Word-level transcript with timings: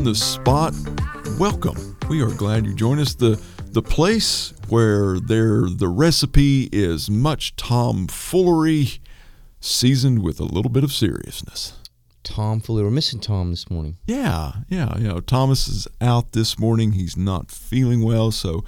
on 0.00 0.04
the 0.04 0.14
spot. 0.14 0.74
Welcome. 1.38 1.94
We 2.08 2.22
are 2.22 2.30
glad 2.30 2.64
you 2.64 2.74
joined 2.74 3.00
us. 3.00 3.12
The 3.14 3.38
the 3.72 3.82
place 3.82 4.54
where 4.68 5.20
there 5.20 5.68
the 5.68 5.88
recipe 5.88 6.70
is 6.72 7.10
much 7.10 7.54
tomfoolery 7.56 9.00
seasoned 9.60 10.22
with 10.22 10.40
a 10.40 10.44
little 10.44 10.70
bit 10.70 10.84
of 10.84 10.92
seriousness. 10.92 11.74
Tomfoolery. 12.22 12.84
We're 12.84 12.90
missing 12.90 13.20
Tom 13.20 13.50
this 13.50 13.70
morning. 13.70 13.98
Yeah, 14.06 14.52
yeah, 14.70 14.96
you 14.96 15.08
know, 15.08 15.20
Thomas 15.20 15.68
is 15.68 15.86
out 16.00 16.32
this 16.32 16.58
morning. 16.58 16.92
He's 16.92 17.18
not 17.18 17.50
feeling 17.50 18.02
well, 18.02 18.30
so 18.30 18.64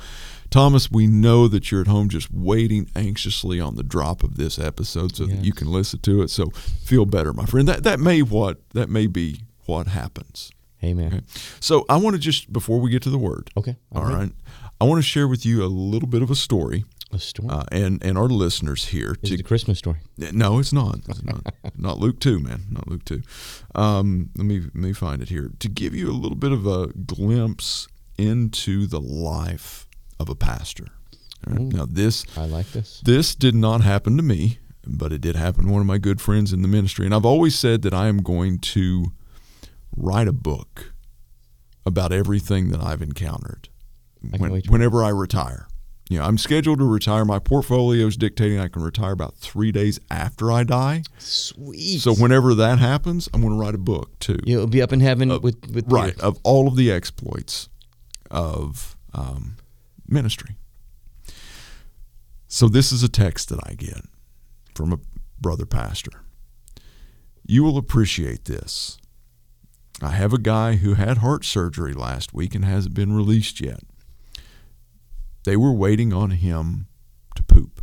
Thomas, 0.51 0.91
we 0.91 1.07
know 1.07 1.49
that 1.49 1.71
you're 1.71 1.81
at 1.81 1.87
home 1.87 2.11
just 2.11 2.31
waiting 2.31 2.91
anxiously 2.95 3.59
on 3.59 3.77
the 3.77 3.83
drop 3.83 4.23
of 4.23 4.37
this 4.37 4.59
episode 4.59 5.17
so 5.17 5.25
that 5.25 5.43
you 5.43 5.55
can 5.55 5.73
listen 5.73 6.01
to 6.01 6.21
it. 6.21 6.29
So 6.29 6.51
feel 6.51 7.07
better, 7.07 7.33
my 7.33 7.47
friend. 7.47 7.67
That 7.67 7.85
that 7.85 8.01
may 8.01 8.21
what 8.21 8.59
that 8.75 8.91
may 8.91 9.07
be 9.07 9.45
what 9.65 9.87
happens. 9.87 10.51
Hey, 10.83 10.93
man. 10.95 11.07
Okay. 11.15 11.21
So 11.61 11.87
I 11.89 11.97
want 11.97 12.15
to 12.17 12.21
just 12.21 12.53
before 12.53 12.79
we 12.81 12.91
get 12.91 13.03
to 13.05 13.11
the 13.11 13.17
word. 13.19 13.51
Okay. 13.57 13.77
All 13.95 14.05
right. 14.05 14.31
I 14.81 14.85
want 14.85 14.99
to 14.99 15.03
share 15.09 15.27
with 15.29 15.47
you 15.47 15.65
a 15.65 15.71
little 15.71 16.09
bit 16.09 16.23
of 16.23 16.31
a 16.31 16.35
story, 16.35 16.85
A 17.13 17.19
story. 17.21 17.49
uh, 17.51 17.63
and 17.73 18.03
and 18.05 18.19
our 18.19 18.27
listeners 18.27 18.87
here. 18.89 19.15
Is 19.23 19.29
To, 19.31 19.35
it 19.37 19.41
a 19.41 19.45
Christmas 19.45 19.79
story? 19.79 19.99
no, 20.19 20.59
it's 20.59 20.73
not. 20.73 20.97
It's 21.09 21.23
not. 21.23 21.55
not 21.79 21.99
Luke 21.99 22.19
two, 22.19 22.41
man. 22.41 22.65
Not 22.69 22.89
Luke 22.89 23.05
two. 23.05 23.23
Um, 23.77 24.31
let 24.37 24.45
me 24.45 24.59
let 24.61 24.75
me 24.75 24.93
find 24.93 25.23
it 25.23 25.29
here 25.29 25.53
to 25.61 25.69
give 25.69 25.95
you 25.95 26.11
a 26.11 26.19
little 26.23 26.37
bit 26.37 26.51
of 26.53 26.67
a 26.67 26.89
glimpse 26.89 27.87
into 28.19 28.87
the 28.89 29.01
life 29.01 29.87
of 30.19 30.29
a 30.29 30.35
pastor. 30.35 30.87
All 31.47 31.53
right? 31.55 31.61
Ooh. 31.63 31.77
Now 31.77 31.87
this 31.89 32.25
I 32.37 32.47
like 32.47 32.67
this. 32.73 33.01
this 33.05 33.35
did 33.37 33.55
not 33.55 33.83
happen 33.83 34.17
to 34.17 34.23
me, 34.23 34.59
but 34.85 35.13
it 35.13 35.21
did 35.21 35.37
happen 35.37 35.67
to 35.67 35.71
one 35.71 35.81
of 35.81 35.87
my 35.87 35.99
good 35.99 36.21
friends 36.21 36.53
in 36.53 36.63
the 36.63 36.69
ministry. 36.69 37.05
And 37.07 37.15
I've 37.15 37.25
always 37.25 37.57
said 37.57 37.83
that 37.83 37.95
I 37.95 38.09
am 38.09 38.19
going 38.19 38.59
to 38.75 39.13
write 39.97 40.29
a 40.29 40.33
book 40.33 40.93
about 41.85 42.13
everything 42.13 42.71
that 42.71 42.81
I've 42.81 43.03
encountered 43.03 43.69
I 44.33 44.37
when, 44.37 44.63
whenever 44.69 45.03
I 45.03 45.09
retire. 45.09 45.67
You 46.09 46.19
know, 46.19 46.25
I'm 46.25 46.37
scheduled 46.37 46.79
to 46.81 46.85
retire. 46.85 47.25
My 47.25 47.39
portfolio 47.39 48.07
is 48.07 48.17
dictating 48.17 48.59
I 48.59 48.69
can 48.69 48.83
retire 48.83 49.13
about 49.13 49.37
three 49.37 49.73
days 49.73 49.99
after 50.11 50.53
I 50.53 50.63
die. 50.63 51.05
Sweet. 51.19 52.01
So 52.01 52.15
whenever 52.15 52.55
that 52.55 52.79
happens, 52.79 53.29
I'm 53.33 53.41
going 53.41 53.55
to 53.55 53.59
write 53.59 53.75
a 53.75 53.79
book 53.79 54.19
too. 54.19 54.39
You'll 54.45 54.67
be 54.67 54.83
up 54.83 54.93
in 54.93 55.01
heaven 55.01 55.29
with 55.41 55.71
with 55.73 55.91
Right, 55.91 56.19
of 56.21 56.39
all 56.43 56.69
of 56.69 56.77
the 56.77 56.93
exploits 56.93 57.69
of 58.31 58.97
um, 59.15 59.57
ministry. 60.07 60.57
So, 62.47 62.69
this 62.69 62.93
is 62.93 63.03
a 63.03 63.09
text 63.09 63.49
that 63.49 63.61
I 63.65 63.73
get 63.73 64.03
from 64.75 64.93
a 64.93 64.99
brother 65.41 65.65
pastor. 65.65 66.23
You 67.47 67.63
will 67.63 67.79
appreciate 67.79 68.45
this. 68.45 68.99
I 70.05 70.11
have 70.11 70.33
a 70.33 70.39
guy 70.39 70.77
who 70.77 70.95
had 70.95 71.19
heart 71.19 71.45
surgery 71.45 71.93
last 71.95 72.35
week 72.35 72.55
and 72.55 72.65
hasn't 72.65 72.95
been 72.95 73.13
released 73.15 73.61
yet. 73.61 73.81
They 75.45 75.57
were 75.57 75.73
waiting 75.73 76.13
on 76.13 76.31
him 76.31 76.87
to 77.37 77.43
poop 77.43 77.81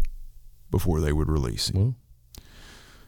before 0.71 1.01
they 1.01 1.11
would 1.13 1.29
release 1.29 1.69
him. 1.69 1.79
Well, 1.81 1.95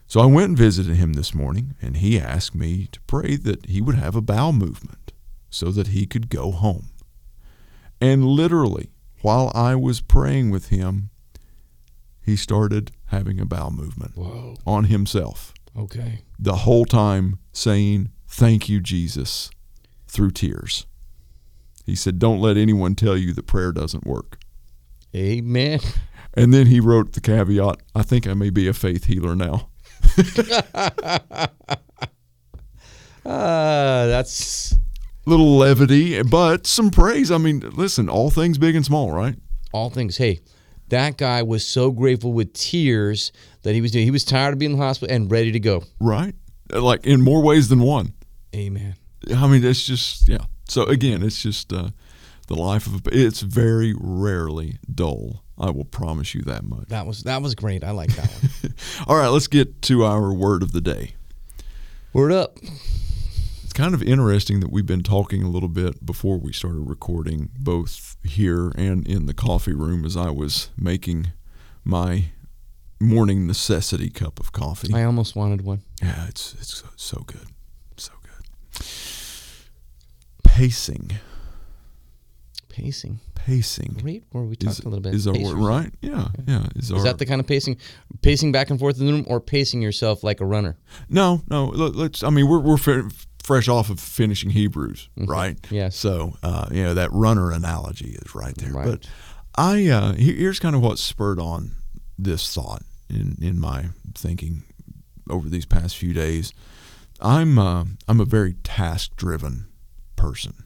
So 0.06 0.20
I 0.20 0.26
went 0.26 0.48
and 0.50 0.58
visited 0.58 0.96
him 0.96 1.14
this 1.14 1.34
morning, 1.34 1.74
and 1.80 1.96
he 1.98 2.18
asked 2.20 2.54
me 2.54 2.86
to 2.92 3.00
pray 3.02 3.36
that 3.36 3.66
he 3.66 3.80
would 3.80 3.94
have 3.94 4.14
a 4.14 4.20
bowel 4.20 4.52
movement 4.52 5.12
so 5.48 5.70
that 5.72 5.88
he 5.88 6.06
could 6.06 6.28
go 6.28 6.50
home. 6.50 6.90
And 8.00 8.26
literally, 8.26 8.90
while 9.22 9.50
I 9.54 9.74
was 9.74 10.00
praying 10.00 10.50
with 10.50 10.68
him, 10.68 11.10
he 12.20 12.36
started 12.36 12.92
having 13.06 13.40
a 13.40 13.46
bowel 13.46 13.70
movement 13.70 14.16
whoa. 14.16 14.56
on 14.66 14.84
himself, 14.84 15.54
Okay. 15.76 16.20
the 16.38 16.56
whole 16.56 16.84
time 16.84 17.38
saying, 17.52 18.10
Thank 18.32 18.68
you, 18.68 18.80
Jesus, 18.80 19.50
through 20.08 20.30
tears. 20.30 20.86
He 21.84 21.94
said, 21.94 22.18
Don't 22.18 22.40
let 22.40 22.56
anyone 22.56 22.94
tell 22.94 23.16
you 23.16 23.32
that 23.34 23.46
prayer 23.46 23.72
doesn't 23.72 24.06
work. 24.06 24.38
Amen. 25.14 25.80
And 26.34 26.54
then 26.54 26.68
he 26.68 26.80
wrote 26.80 27.12
the 27.12 27.20
caveat, 27.20 27.76
I 27.94 28.02
think 28.02 28.26
I 28.26 28.32
may 28.32 28.48
be 28.48 28.66
a 28.66 28.72
faith 28.72 29.04
healer 29.04 29.36
now. 29.36 29.68
Ah, 33.24 34.06
that's 34.08 34.74
little 35.26 35.56
levity, 35.56 36.22
but 36.22 36.66
some 36.66 36.90
praise. 36.90 37.30
I 37.30 37.38
mean, 37.38 37.60
listen, 37.60 38.08
all 38.08 38.30
things 38.30 38.58
big 38.58 38.74
and 38.74 38.84
small, 38.84 39.12
right? 39.12 39.36
all 39.72 39.90
things. 39.90 40.16
Hey, 40.16 40.40
that 40.88 41.16
guy 41.16 41.42
was 41.42 41.66
so 41.66 41.90
grateful 41.90 42.32
with 42.32 42.52
tears 42.52 43.32
that 43.62 43.74
he 43.74 43.80
was 43.80 43.90
doing. 43.90 44.04
He 44.04 44.10
was 44.10 44.24
tired 44.24 44.52
of 44.52 44.58
being 44.58 44.72
in 44.72 44.78
the 44.78 44.84
hospital 44.84 45.14
and 45.14 45.30
ready 45.30 45.52
to 45.52 45.60
go. 45.60 45.84
Right? 46.00 46.34
Like 46.70 47.06
in 47.06 47.22
more 47.22 47.42
ways 47.42 47.68
than 47.68 47.80
one. 47.80 48.12
Amen. 48.54 48.96
I 49.34 49.46
mean, 49.46 49.64
it's 49.64 49.86
just 49.86 50.28
yeah. 50.28 50.44
So 50.68 50.84
again, 50.84 51.22
it's 51.22 51.42
just 51.42 51.72
uh, 51.72 51.90
the 52.48 52.54
life 52.54 52.86
of 52.86 53.06
a, 53.06 53.10
it's 53.12 53.40
very 53.40 53.94
rarely 53.98 54.78
dull. 54.92 55.42
I 55.58 55.70
will 55.70 55.84
promise 55.84 56.34
you 56.34 56.42
that 56.42 56.64
much. 56.64 56.88
That 56.88 57.06
was 57.06 57.22
that 57.22 57.42
was 57.42 57.54
great. 57.54 57.84
I 57.84 57.92
like 57.92 58.14
that 58.16 58.30
one. 58.30 58.74
All 59.06 59.16
right, 59.16 59.28
let's 59.28 59.46
get 59.46 59.82
to 59.82 60.04
our 60.04 60.32
word 60.32 60.62
of 60.62 60.72
the 60.72 60.80
day. 60.80 61.14
Word 62.12 62.32
up. 62.32 62.58
It's 63.62 63.72
kind 63.72 63.94
of 63.94 64.02
interesting 64.02 64.60
that 64.60 64.70
we've 64.70 64.84
been 64.84 65.02
talking 65.02 65.42
a 65.42 65.48
little 65.48 65.68
bit 65.68 66.04
before 66.04 66.36
we 66.36 66.52
started 66.52 66.80
recording, 66.80 67.48
both 67.58 68.16
here 68.22 68.70
and 68.76 69.06
in 69.08 69.24
the 69.24 69.32
coffee 69.32 69.72
room, 69.72 70.04
as 70.04 70.14
I 70.14 70.28
was 70.28 70.68
making 70.76 71.32
my 71.82 72.26
morning 73.00 73.46
necessity 73.46 74.10
cup 74.10 74.38
of 74.38 74.52
coffee. 74.52 74.92
I 74.94 75.04
almost 75.04 75.34
wanted 75.34 75.62
one. 75.62 75.82
Yeah, 76.02 76.26
it's 76.28 76.54
it's 76.54 76.82
so, 76.96 77.22
good. 77.26 77.48
Pacing, 80.44 81.12
Pacing. 82.68 83.20
pacing 83.34 83.96
Great 84.02 84.24
word. 84.32 84.48
We 84.48 84.56
talked 84.56 84.78
is, 84.78 84.84
a 84.84 84.88
little 84.88 85.00
bit. 85.00 85.14
is 85.14 85.26
our 85.26 85.34
word, 85.34 85.56
right? 85.56 85.90
Yeah, 86.00 86.28
yeah. 86.46 86.66
Is, 86.76 86.92
our, 86.92 87.02
that 87.02 87.18
the 87.18 87.26
kind 87.26 87.40
of 87.40 87.46
pacing, 87.46 87.78
pacing 88.22 88.52
back 88.52 88.70
and 88.70 88.78
forth 88.78 89.00
in 89.00 89.06
the 89.06 89.12
room, 89.12 89.24
or 89.28 89.40
pacing 89.40 89.82
yourself 89.82 90.22
like 90.22 90.40
a 90.40 90.46
runner? 90.46 90.76
no, 91.08 91.42
no? 91.48 91.66
Let, 91.66 91.94
let's. 91.94 92.22
I 92.22 92.30
mean, 92.30 92.48
we're 92.48 92.60
we're 92.60 92.76
fe- 92.76 93.08
fresh 93.42 93.68
off 93.68 93.90
of 93.90 93.98
finishing 94.00 94.50
Hebrews, 94.50 95.08
right? 95.16 95.58
Yes. 95.70 95.96
So, 95.96 96.34
uh, 96.42 96.66
you 96.70 96.82
know, 96.82 96.94
that 96.94 97.10
runner 97.12 97.50
analogy 97.50 98.10
is 98.10 98.34
right 98.34 98.54
there. 98.56 98.72
Right. 98.72 98.86
But 98.86 99.08
I 99.54 99.88
uh, 99.88 100.12
here's 100.14 100.58
kind 100.58 100.74
of 100.74 100.82
what 100.82 100.98
spurred 100.98 101.40
on 101.40 101.72
this 102.18 102.52
thought 102.54 102.82
in 103.08 103.36
in 103.40 103.58
my 103.58 103.86
thinking 104.14 104.64
over 105.30 105.48
these 105.48 105.66
past 105.66 105.96
few 105.96 106.12
days. 106.12 106.52
I'm 107.22 107.58
uh, 107.58 107.84
I'm 108.08 108.20
a 108.20 108.24
very 108.24 108.54
task 108.64 109.14
driven 109.16 109.66
person. 110.16 110.64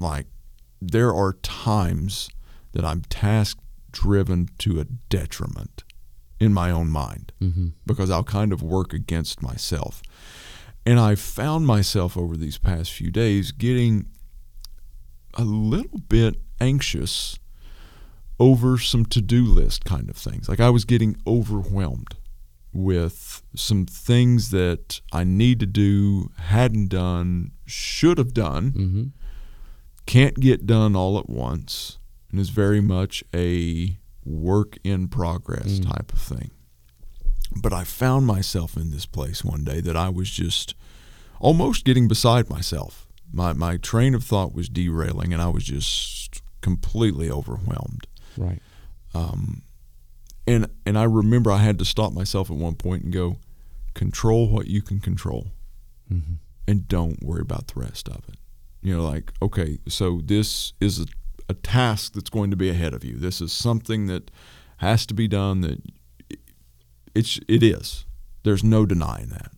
Like 0.00 0.26
there 0.80 1.12
are 1.14 1.34
times 1.34 2.30
that 2.72 2.84
I'm 2.84 3.02
task 3.02 3.58
driven 3.92 4.48
to 4.58 4.80
a 4.80 4.84
detriment 4.84 5.84
in 6.40 6.52
my 6.52 6.70
own 6.70 6.88
mind 6.88 7.32
Mm-hmm. 7.40 7.68
because 7.86 8.10
I'll 8.10 8.24
kind 8.24 8.52
of 8.52 8.62
work 8.62 8.92
against 8.92 9.42
myself. 9.42 10.00
And 10.86 10.98
I 10.98 11.14
found 11.14 11.66
myself 11.66 12.16
over 12.16 12.36
these 12.36 12.56
past 12.58 12.90
few 12.92 13.10
days 13.10 13.52
getting 13.52 14.06
a 15.34 15.44
little 15.44 15.98
bit 15.98 16.36
anxious 16.60 17.38
over 18.40 18.78
some 18.78 19.04
to 19.06 19.20
do 19.20 19.44
list 19.44 19.84
kind 19.84 20.08
of 20.10 20.16
things. 20.16 20.48
Like 20.48 20.58
I 20.60 20.70
was 20.70 20.84
getting 20.84 21.16
overwhelmed 21.26 22.16
with 22.72 23.42
some 23.54 23.84
things 23.86 24.50
that 24.50 25.00
I 25.12 25.24
need 25.24 25.60
to 25.60 25.66
do, 25.66 26.30
hadn't 26.38 26.88
done, 26.88 27.52
should 27.66 28.18
have 28.18 28.32
done, 28.34 28.72
Mm-hmm. 28.72 29.02
can't 30.06 30.36
get 30.40 30.66
done 30.66 30.96
all 30.96 31.18
at 31.18 31.28
once, 31.28 31.98
and 32.30 32.40
is 32.40 32.48
very 32.50 32.80
much 32.80 33.22
a 33.34 33.98
work 34.24 34.78
in 34.84 35.08
progress 35.08 35.78
Mm. 35.78 35.90
type 35.90 36.12
of 36.12 36.20
thing. 36.20 36.50
But 37.60 37.72
I 37.72 37.84
found 37.84 38.26
myself 38.26 38.76
in 38.76 38.90
this 38.90 39.04
place 39.06 39.44
one 39.44 39.64
day 39.64 39.80
that 39.80 39.96
I 39.96 40.08
was 40.08 40.30
just 40.30 40.74
almost 41.40 41.84
getting 41.84 42.08
beside 42.08 42.48
myself. 42.48 43.06
My 43.32 43.52
my 43.52 43.76
train 43.76 44.14
of 44.14 44.24
thought 44.24 44.54
was 44.54 44.68
derailing, 44.68 45.32
and 45.32 45.42
I 45.42 45.48
was 45.48 45.64
just 45.64 46.42
completely 46.62 47.30
overwhelmed. 47.30 48.06
Right. 48.36 48.62
Um, 49.14 49.62
and 50.46 50.68
and 50.84 50.98
I 50.98 51.04
remember 51.04 51.50
I 51.50 51.58
had 51.58 51.78
to 51.78 51.84
stop 51.84 52.12
myself 52.12 52.50
at 52.50 52.56
one 52.56 52.74
point 52.74 53.04
and 53.04 53.12
go, 53.12 53.36
control 53.94 54.48
what 54.48 54.66
you 54.66 54.82
can 54.82 55.00
control 55.00 55.48
Mm-hmm. 56.12 56.34
and 56.68 56.86
don't 56.88 57.22
worry 57.22 57.40
about 57.40 57.68
the 57.68 57.80
rest 57.80 58.06
of 58.08 58.28
it. 58.28 58.36
You 58.82 58.96
know, 58.96 59.02
like, 59.02 59.32
okay, 59.40 59.78
so 59.88 60.20
this 60.22 60.74
is 60.78 61.00
a, 61.00 61.06
a 61.48 61.54
task 61.54 62.12
that's 62.12 62.28
going 62.28 62.50
to 62.50 62.56
be 62.56 62.68
ahead 62.68 62.92
of 62.92 63.02
you. 63.02 63.16
This 63.16 63.40
is 63.40 63.50
something 63.50 64.08
that 64.08 64.30
has 64.78 65.06
to 65.06 65.14
be 65.14 65.26
done 65.26 65.62
that 65.62 65.80
it's 67.14 67.38
it 67.48 67.62
is. 67.62 68.04
There's 68.42 68.64
no 68.64 68.84
denying 68.84 69.28
that. 69.28 69.52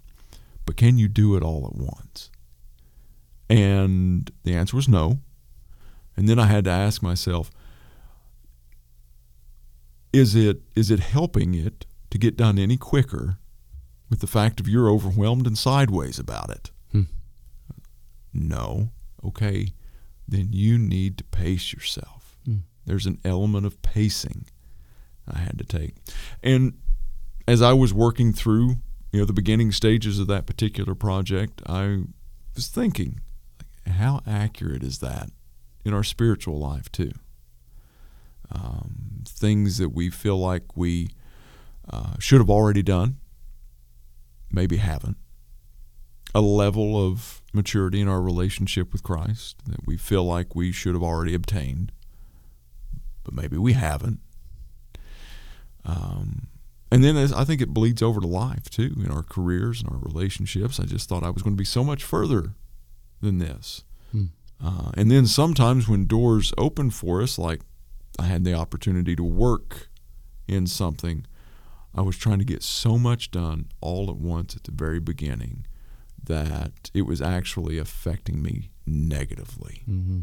But 0.66 0.76
can 0.76 0.96
you 0.96 1.08
do 1.08 1.34
it 1.36 1.42
all 1.42 1.66
at 1.66 1.75
once? 1.75 2.31
And 3.48 4.31
the 4.44 4.54
answer 4.54 4.76
was 4.76 4.88
no. 4.88 5.19
And 6.16 6.28
then 6.28 6.38
I 6.38 6.46
had 6.46 6.64
to 6.64 6.70
ask 6.70 7.02
myself, 7.02 7.50
is 10.14 10.34
it 10.37 10.62
is 10.76 10.90
it 10.90 11.00
helping 11.00 11.55
it 11.55 11.87
to 12.11 12.19
get 12.19 12.37
done 12.37 12.58
any 12.58 12.76
quicker 12.76 13.38
with 14.08 14.20
the 14.20 14.26
fact 14.26 14.61
of 14.61 14.69
you're 14.69 14.88
overwhelmed 14.88 15.46
and 15.46 15.58
sideways 15.58 16.19
about 16.19 16.50
it? 16.50 16.70
Hmm. 16.93 17.02
No. 18.32 18.90
okay, 19.25 19.69
then 20.28 20.49
you 20.52 20.78
need 20.78 21.19
to 21.19 21.25
pace 21.25 21.72
yourself. 21.72 22.37
Mm. 22.49 22.61
There's 22.87 23.06
an 23.06 23.19
element 23.25 23.66
of 23.66 23.82
pacing 23.82 24.46
I 25.26 25.38
had 25.38 25.58
to 25.58 25.64
take. 25.64 25.96
And 26.43 26.75
as 27.49 27.62
I 27.62 27.72
was 27.72 27.93
working 27.93 28.32
through, 28.32 28.76
you 29.12 29.20
know, 29.20 29.25
the 29.25 29.32
beginning 29.32 29.72
stages 29.72 30.19
of 30.19 30.26
that 30.28 30.46
particular 30.46 30.94
project, 30.94 31.62
I 31.67 32.02
was 32.55 32.69
thinking, 32.69 33.20
how 33.87 34.20
accurate 34.26 34.82
is 34.82 34.99
that 34.99 35.31
in 35.84 35.94
our 35.94 36.05
spiritual 36.05 36.58
life 36.58 36.90
too? 36.93 37.12
Um, 38.55 39.25
things 39.27 39.79
that 39.79 39.89
we 39.91 40.11
feel 40.11 40.39
like 40.39 40.77
we 40.77 41.11
uh, 41.91 42.15
should 42.19 42.41
have 42.41 42.51
already 42.51 42.83
done, 42.83 43.19
maybe 44.51 44.77
haven't. 44.77 45.17
A 46.35 46.41
level 46.41 47.05
of 47.05 47.43
maturity 47.53 48.01
in 48.01 48.09
our 48.09 48.23
relationship 48.23 48.93
with 48.93 49.03
Christ 49.03 49.56
that 49.67 49.87
we 49.87 49.97
feel 49.97 50.25
like 50.25 50.55
we 50.55 50.73
should 50.73 50.95
have 50.95 51.03
already 51.03 51.35
obtained, 51.35 51.93
but 53.25 53.35
maybe 53.35 53.56
we 53.56 53.73
haven't. 53.73 54.21
Um, 55.85 56.49
and 56.91 57.03
then 57.03 57.17
as, 57.17 57.33
I 57.33 57.45
think 57.45 57.61
it 57.61 57.75
bleeds 57.75 58.03
over 58.03 58.21
to 58.21 58.27
life 58.27 58.71
too, 58.71 58.95
in 59.05 59.11
our 59.11 59.23
careers 59.23 59.81
and 59.81 59.91
our 59.91 59.99
relationships. 59.99 60.79
I 60.79 60.85
just 60.85 61.09
thought 61.09 61.25
I 61.25 61.31
was 61.31 61.43
going 61.43 61.56
to 61.56 61.61
be 61.61 61.65
so 61.65 61.83
much 61.83 62.05
further 62.05 62.55
than 63.21 63.39
this. 63.39 63.83
Hmm. 64.12 64.27
Uh, 64.65 64.93
and 64.95 65.11
then 65.11 65.27
sometimes 65.27 65.89
when 65.89 66.06
doors 66.06 66.53
open 66.56 66.91
for 66.91 67.21
us, 67.21 67.39
like 67.39 67.61
I 68.19 68.25
had 68.25 68.44
the 68.44 68.55
opportunity 68.55 69.16
to 69.16 69.25
work 69.25 69.88
in 70.46 70.66
something, 70.66 71.26
I 71.94 72.02
was 72.02 72.16
trying 72.16 72.38
to 72.38 72.44
get 72.44 72.62
so 72.62 72.99
much 72.99 73.31
done 73.31 73.66
all 73.81 74.11
at 74.11 74.16
once 74.16 74.56
at 74.56 74.64
the 74.64 74.72
very 74.72 75.00
beginning 75.00 75.66
that 76.22 76.90
it 76.93 77.02
was 77.02 77.20
actually 77.20 77.78
affecting 77.78 78.43
me 78.43 78.70
negatively. 78.87 79.82
Mm-hmm. 79.88 80.20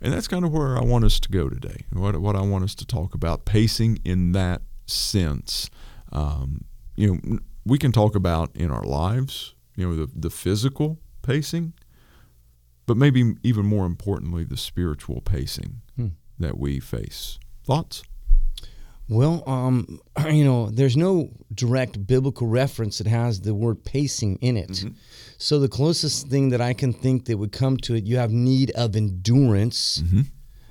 And 0.00 0.12
that's 0.12 0.28
kind 0.28 0.44
of 0.44 0.52
where 0.52 0.76
I 0.76 0.82
want 0.82 1.04
us 1.04 1.18
to 1.20 1.28
go 1.28 1.48
today. 1.48 1.84
What, 1.92 2.20
what 2.20 2.36
I 2.36 2.42
want 2.42 2.64
us 2.64 2.74
to 2.76 2.86
talk 2.86 3.14
about 3.14 3.44
pacing 3.44 3.98
in 4.04 4.32
that 4.32 4.62
sense. 4.86 5.70
Um, 6.12 6.64
you 6.96 7.14
know, 7.14 7.38
we 7.64 7.78
can 7.78 7.92
talk 7.92 8.14
about 8.14 8.50
in 8.54 8.70
our 8.70 8.84
lives, 8.84 9.54
you 9.76 9.88
know, 9.88 9.94
the, 9.94 10.10
the 10.14 10.30
physical 10.30 10.98
pacing, 11.22 11.74
but 12.86 12.96
maybe 12.96 13.34
even 13.42 13.66
more 13.66 13.86
importantly, 13.86 14.44
the 14.44 14.56
spiritual 14.56 15.20
pacing. 15.20 15.82
That 16.38 16.58
we 16.58 16.80
face. 16.80 17.38
Thoughts? 17.64 18.02
Well, 19.08 19.42
um, 19.46 20.00
you 20.30 20.44
know, 20.44 20.68
there's 20.70 20.96
no 20.96 21.30
direct 21.54 22.06
biblical 22.06 22.46
reference 22.46 22.98
that 22.98 23.06
has 23.06 23.40
the 23.40 23.54
word 23.54 23.84
pacing 23.84 24.36
in 24.40 24.56
it. 24.56 24.70
Mhm. 24.70 24.94
So 25.38 25.58
the 25.58 25.68
closest 25.68 26.28
thing 26.28 26.50
that 26.50 26.60
I 26.60 26.74
can 26.74 26.92
think 26.92 27.24
that 27.26 27.38
would 27.38 27.52
come 27.52 27.76
to 27.78 27.94
it, 27.94 28.04
you 28.04 28.16
have 28.18 28.30
need 28.30 28.70
of 28.72 28.96
endurance, 28.96 30.02
Mm-hmm. 30.04 30.20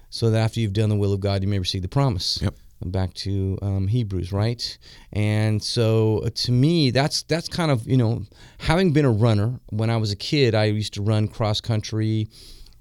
so 0.10 0.30
that 0.30 0.40
after 0.40 0.60
you've 0.60 0.74
done 0.74 0.90
the 0.90 0.96
will 0.96 1.14
of 1.14 1.19
God, 1.19 1.42
you 1.42 1.48
may 1.48 1.60
receive 1.60 1.81
the 1.81 1.88
promise. 1.88 2.40
Yep. 2.42 2.56
Back 2.86 3.13
to 3.16 3.58
um, 3.63 3.88
Hebrews, 3.88 4.31
right? 4.31 4.78
And 5.12 5.63
so 5.63 6.20
uh, 6.20 6.30
to 6.36 6.52
me, 6.52 6.92
that's 6.92 7.24
that's 7.24 7.48
kind 7.50 7.72
of 7.72 7.88
you 7.88 7.98
know, 7.98 8.22
having 8.60 8.94
been 8.94 9.04
a 9.06 9.12
runner 9.12 9.60
when 9.72 9.90
I 9.90 9.98
was 9.98 10.12
a 10.12 10.16
kid, 10.16 10.54
I 10.54 10.66
used 10.66 10.94
to 10.94 11.02
run 11.02 11.28
cross 11.28 11.60
country, 11.60 12.28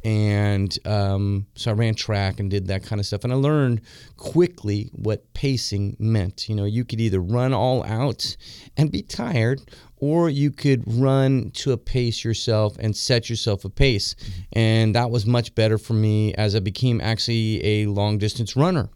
and 0.06 0.78
um, 0.86 1.46
so 1.56 1.72
I 1.72 1.74
ran 1.74 1.96
track 1.96 2.38
and 2.38 2.48
did 2.48 2.68
that 2.68 2.84
kind 2.84 3.00
of 3.00 3.06
stuff. 3.06 3.24
And 3.24 3.32
I 3.32 3.36
learned 3.36 3.80
quickly 4.16 4.88
what 4.92 5.34
pacing 5.34 5.96
meant. 5.98 6.48
You 6.48 6.54
know, 6.54 6.64
you 6.64 6.84
could 6.84 7.00
either 7.00 7.18
run 7.18 7.52
all 7.52 7.82
out 7.82 8.36
and 8.76 8.92
be 8.92 9.02
tired, 9.02 9.62
or 9.96 10.30
you 10.30 10.52
could 10.52 10.84
run 10.86 11.50
to 11.54 11.72
a 11.72 11.76
pace 11.76 12.22
yourself 12.22 12.76
and 12.78 12.96
set 12.96 13.28
yourself 13.28 13.64
a 13.64 13.68
pace. 13.68 14.14
And 14.52 14.94
that 14.94 15.10
was 15.10 15.26
much 15.26 15.52
better 15.56 15.76
for 15.76 15.94
me 15.94 16.32
as 16.34 16.54
I 16.54 16.60
became 16.60 17.00
actually 17.00 17.64
a 17.64 17.86
long 17.86 18.18
distance 18.18 18.54
runner 18.54 18.88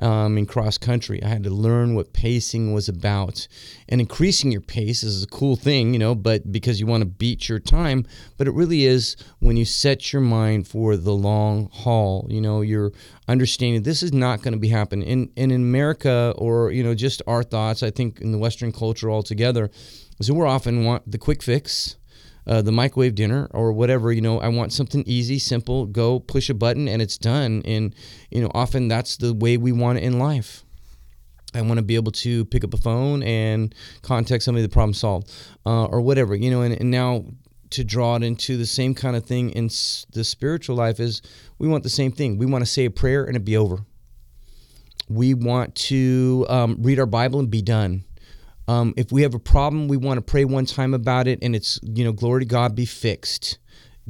um, 0.00 0.36
in 0.36 0.46
cross 0.46 0.78
country. 0.78 1.22
I 1.22 1.28
had 1.28 1.44
to 1.44 1.50
learn 1.50 1.94
what 1.94 2.12
pacing 2.12 2.72
was 2.72 2.88
about. 2.88 3.46
And 3.88 4.00
increasing 4.00 4.50
your 4.50 4.60
pace 4.60 5.02
is 5.02 5.22
a 5.22 5.26
cool 5.26 5.56
thing, 5.56 5.92
you 5.92 5.98
know, 5.98 6.14
but 6.14 6.50
because 6.50 6.80
you 6.80 6.86
want 6.86 7.02
to 7.02 7.06
beat 7.06 7.48
your 7.48 7.58
time. 7.58 8.06
But 8.36 8.48
it 8.48 8.54
really 8.54 8.84
is 8.84 9.16
when 9.38 9.56
you 9.56 9.64
set 9.64 10.12
your 10.12 10.22
mind 10.22 10.66
for 10.66 10.96
the 10.96 11.12
long 11.12 11.68
haul. 11.72 12.26
You 12.28 12.40
know, 12.40 12.60
you're 12.60 12.92
understanding 13.28 13.82
this 13.82 14.02
is 14.02 14.12
not 14.12 14.42
going 14.42 14.54
to 14.54 14.60
be 14.60 14.68
happening. 14.68 15.06
In, 15.06 15.30
and 15.36 15.52
in 15.52 15.60
America, 15.60 16.34
or, 16.36 16.70
you 16.70 16.82
know, 16.82 16.94
just 16.94 17.22
our 17.26 17.42
thoughts, 17.42 17.82
I 17.82 17.90
think 17.90 18.20
in 18.20 18.32
the 18.32 18.38
Western 18.38 18.72
culture 18.72 19.10
altogether, 19.10 19.70
is 20.18 20.26
that 20.26 20.34
we're 20.34 20.46
often 20.46 20.84
want 20.84 21.10
the 21.10 21.18
quick 21.18 21.42
fix 21.42 21.96
uh, 22.46 22.62
the 22.62 22.72
microwave 22.72 23.14
dinner 23.14 23.48
or 23.52 23.72
whatever 23.72 24.12
you 24.12 24.20
know 24.20 24.38
i 24.40 24.48
want 24.48 24.72
something 24.72 25.02
easy 25.06 25.38
simple 25.38 25.86
go 25.86 26.20
push 26.20 26.50
a 26.50 26.54
button 26.54 26.88
and 26.88 27.00
it's 27.00 27.18
done. 27.18 27.62
And 27.64 27.94
you 28.30 28.40
know 28.40 28.50
often 28.54 28.88
that's 28.88 29.16
the 29.16 29.32
way 29.32 29.56
we 29.56 29.72
want 29.72 29.98
it 29.98 30.04
in 30.04 30.18
life. 30.18 30.64
I 31.54 31.62
want 31.62 31.78
to 31.78 31.82
be 31.82 31.94
able 31.94 32.12
to 32.12 32.44
pick 32.46 32.64
up 32.64 32.74
a 32.74 32.76
phone 32.76 33.22
and 33.22 33.72
contact 34.02 34.42
somebody 34.42 34.62
the 34.62 34.68
problem 34.68 34.92
solved 34.94 35.30
uh, 35.64 35.84
or 35.84 36.00
whatever 36.00 36.34
you 36.34 36.50
know 36.50 36.62
and, 36.62 36.74
and 36.74 36.90
now 36.90 37.24
to 37.70 37.84
draw 37.84 38.16
it 38.16 38.22
into 38.22 38.56
the 38.56 38.66
same 38.66 38.94
kind 38.94 39.16
of 39.16 39.24
thing 39.24 39.50
in 39.50 39.66
s- 39.66 40.06
the 40.12 40.22
spiritual 40.22 40.76
life 40.76 41.00
is 41.00 41.22
we 41.58 41.66
want 41.66 41.82
the 41.82 41.90
same 41.90 42.12
thing. 42.12 42.38
We 42.38 42.46
want 42.46 42.62
to 42.62 42.70
say 42.70 42.84
a 42.84 42.90
prayer 42.90 43.24
and 43.24 43.36
it 43.36 43.44
be 43.44 43.56
over. 43.56 43.78
We 45.08 45.34
want 45.34 45.74
to 45.76 46.46
um, 46.48 46.76
read 46.80 46.98
our 46.98 47.06
bible 47.06 47.40
and 47.40 47.50
be 47.50 47.62
done 47.62 48.04
um, 48.66 48.94
if 48.96 49.12
we 49.12 49.22
have 49.22 49.34
a 49.34 49.38
problem, 49.38 49.88
we 49.88 49.96
want 49.96 50.18
to 50.18 50.22
pray 50.22 50.44
one 50.44 50.66
time 50.66 50.94
about 50.94 51.26
it, 51.26 51.38
and 51.42 51.54
it's 51.54 51.78
you 51.82 52.04
know, 52.04 52.12
glory 52.12 52.40
to 52.40 52.46
God, 52.46 52.74
be 52.74 52.86
fixed, 52.86 53.58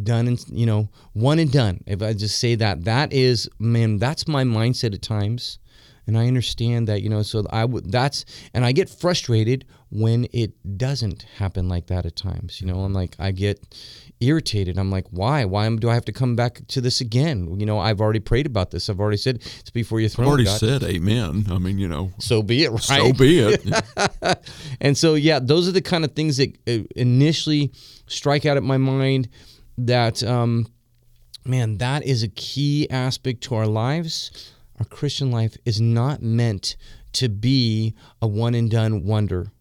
done, 0.00 0.28
and 0.28 0.44
you 0.48 0.66
know, 0.66 0.88
one 1.12 1.38
and 1.38 1.50
done. 1.50 1.82
If 1.86 2.02
I 2.02 2.12
just 2.12 2.38
say 2.38 2.54
that, 2.56 2.84
that 2.84 3.12
is 3.12 3.48
man, 3.58 3.98
that's 3.98 4.28
my 4.28 4.44
mindset 4.44 4.94
at 4.94 5.02
times, 5.02 5.58
and 6.06 6.16
I 6.16 6.28
understand 6.28 6.88
that 6.88 7.02
you 7.02 7.08
know. 7.08 7.22
So 7.22 7.44
I 7.50 7.64
would 7.64 7.90
that's, 7.90 8.24
and 8.52 8.64
I 8.64 8.72
get 8.72 8.88
frustrated 8.88 9.64
when 9.90 10.28
it 10.32 10.52
doesn't 10.76 11.22
happen 11.38 11.68
like 11.68 11.86
that 11.88 12.06
at 12.06 12.16
times. 12.16 12.60
You 12.60 12.68
know, 12.68 12.80
I'm 12.80 12.92
like 12.92 13.16
I 13.18 13.32
get 13.32 13.60
irritated. 14.20 14.78
I'm 14.78 14.90
like, 14.90 15.06
why? 15.10 15.44
Why 15.44 15.68
do 15.74 15.90
I 15.90 15.94
have 15.94 16.04
to 16.06 16.12
come 16.12 16.36
back 16.36 16.66
to 16.68 16.80
this 16.80 17.00
again? 17.00 17.58
You 17.58 17.66
know, 17.66 17.78
I've 17.78 18.00
already 18.00 18.20
prayed 18.20 18.46
about 18.46 18.70
this. 18.70 18.88
I've 18.88 19.00
already 19.00 19.16
said 19.16 19.36
it's 19.60 19.70
before 19.70 20.00
your 20.00 20.10
I've 20.18 20.26
already 20.26 20.44
God. 20.44 20.58
said 20.58 20.82
amen. 20.82 21.46
I 21.50 21.58
mean, 21.58 21.78
you 21.78 21.88
know, 21.88 22.12
so 22.18 22.42
be 22.42 22.64
it, 22.64 22.70
right? 22.70 22.80
so 22.80 23.12
be 23.12 23.40
it. 23.40 23.64
and 24.80 24.96
so 24.96 25.14
yeah 25.14 25.38
those 25.38 25.68
are 25.68 25.72
the 25.72 25.82
kind 25.82 26.04
of 26.04 26.12
things 26.12 26.36
that 26.36 26.56
uh, 26.68 26.84
initially 26.96 27.72
strike 28.06 28.46
out 28.46 28.56
at 28.56 28.62
my 28.62 28.76
mind 28.76 29.28
that 29.78 30.22
um, 30.22 30.66
man 31.44 31.78
that 31.78 32.04
is 32.04 32.22
a 32.22 32.28
key 32.28 32.88
aspect 32.90 33.42
to 33.42 33.54
our 33.54 33.66
lives 33.66 34.52
our 34.78 34.84
christian 34.86 35.30
life 35.30 35.56
is 35.64 35.80
not 35.80 36.22
meant 36.22 36.76
to 37.12 37.28
be 37.28 37.94
a 38.22 38.26
one 38.26 38.54
and 38.54 38.70
done 38.70 39.04
wonder 39.04 39.52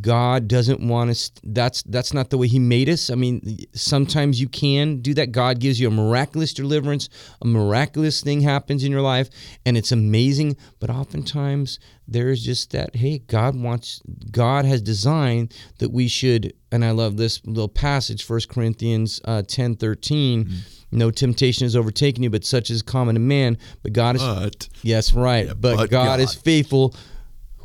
God 0.00 0.48
doesn't 0.48 0.80
want 0.80 1.10
us 1.10 1.30
that's 1.42 1.82
that's 1.84 2.12
not 2.12 2.30
the 2.30 2.38
way 2.38 2.48
he 2.48 2.58
made 2.58 2.88
us. 2.88 3.08
I 3.08 3.14
mean, 3.14 3.66
sometimes 3.72 4.40
you 4.40 4.48
can 4.48 5.00
do 5.00 5.14
that. 5.14 5.32
God 5.32 5.58
gives 5.58 5.80
you 5.80 5.88
a 5.88 5.90
miraculous 5.90 6.52
deliverance, 6.52 7.08
a 7.40 7.46
miraculous 7.46 8.20
thing 8.20 8.40
happens 8.40 8.84
in 8.84 8.92
your 8.92 9.00
life 9.00 9.30
and 9.64 9.76
it's 9.76 9.92
amazing, 9.92 10.56
but 10.80 10.90
oftentimes 10.90 11.78
there's 12.08 12.44
just 12.44 12.72
that 12.72 12.96
hey, 12.96 13.18
God 13.18 13.60
wants 13.60 14.02
God 14.30 14.64
has 14.64 14.82
designed 14.82 15.54
that 15.78 15.92
we 15.92 16.08
should 16.08 16.52
and 16.70 16.84
I 16.84 16.90
love 16.90 17.16
this 17.16 17.44
little 17.46 17.68
passage 17.68 18.28
1 18.28 18.40
Corinthians 18.48 19.20
uh, 19.24 19.42
10 19.42 19.76
13 19.76 20.50
no 20.92 21.10
temptation 21.10 21.64
has 21.64 21.76
overtaken 21.76 22.22
you, 22.22 22.30
but 22.30 22.44
such 22.44 22.70
is 22.70 22.82
common 22.82 23.16
to 23.16 23.20
man. 23.20 23.58
But 23.82 23.92
God 23.92 24.16
is 24.16 24.22
But 24.22 24.68
Yes, 24.82 25.12
right. 25.12 25.46
Yeah, 25.46 25.54
but, 25.54 25.76
but 25.76 25.90
God, 25.90 26.20
is 26.20 26.34
faithful, 26.34 26.94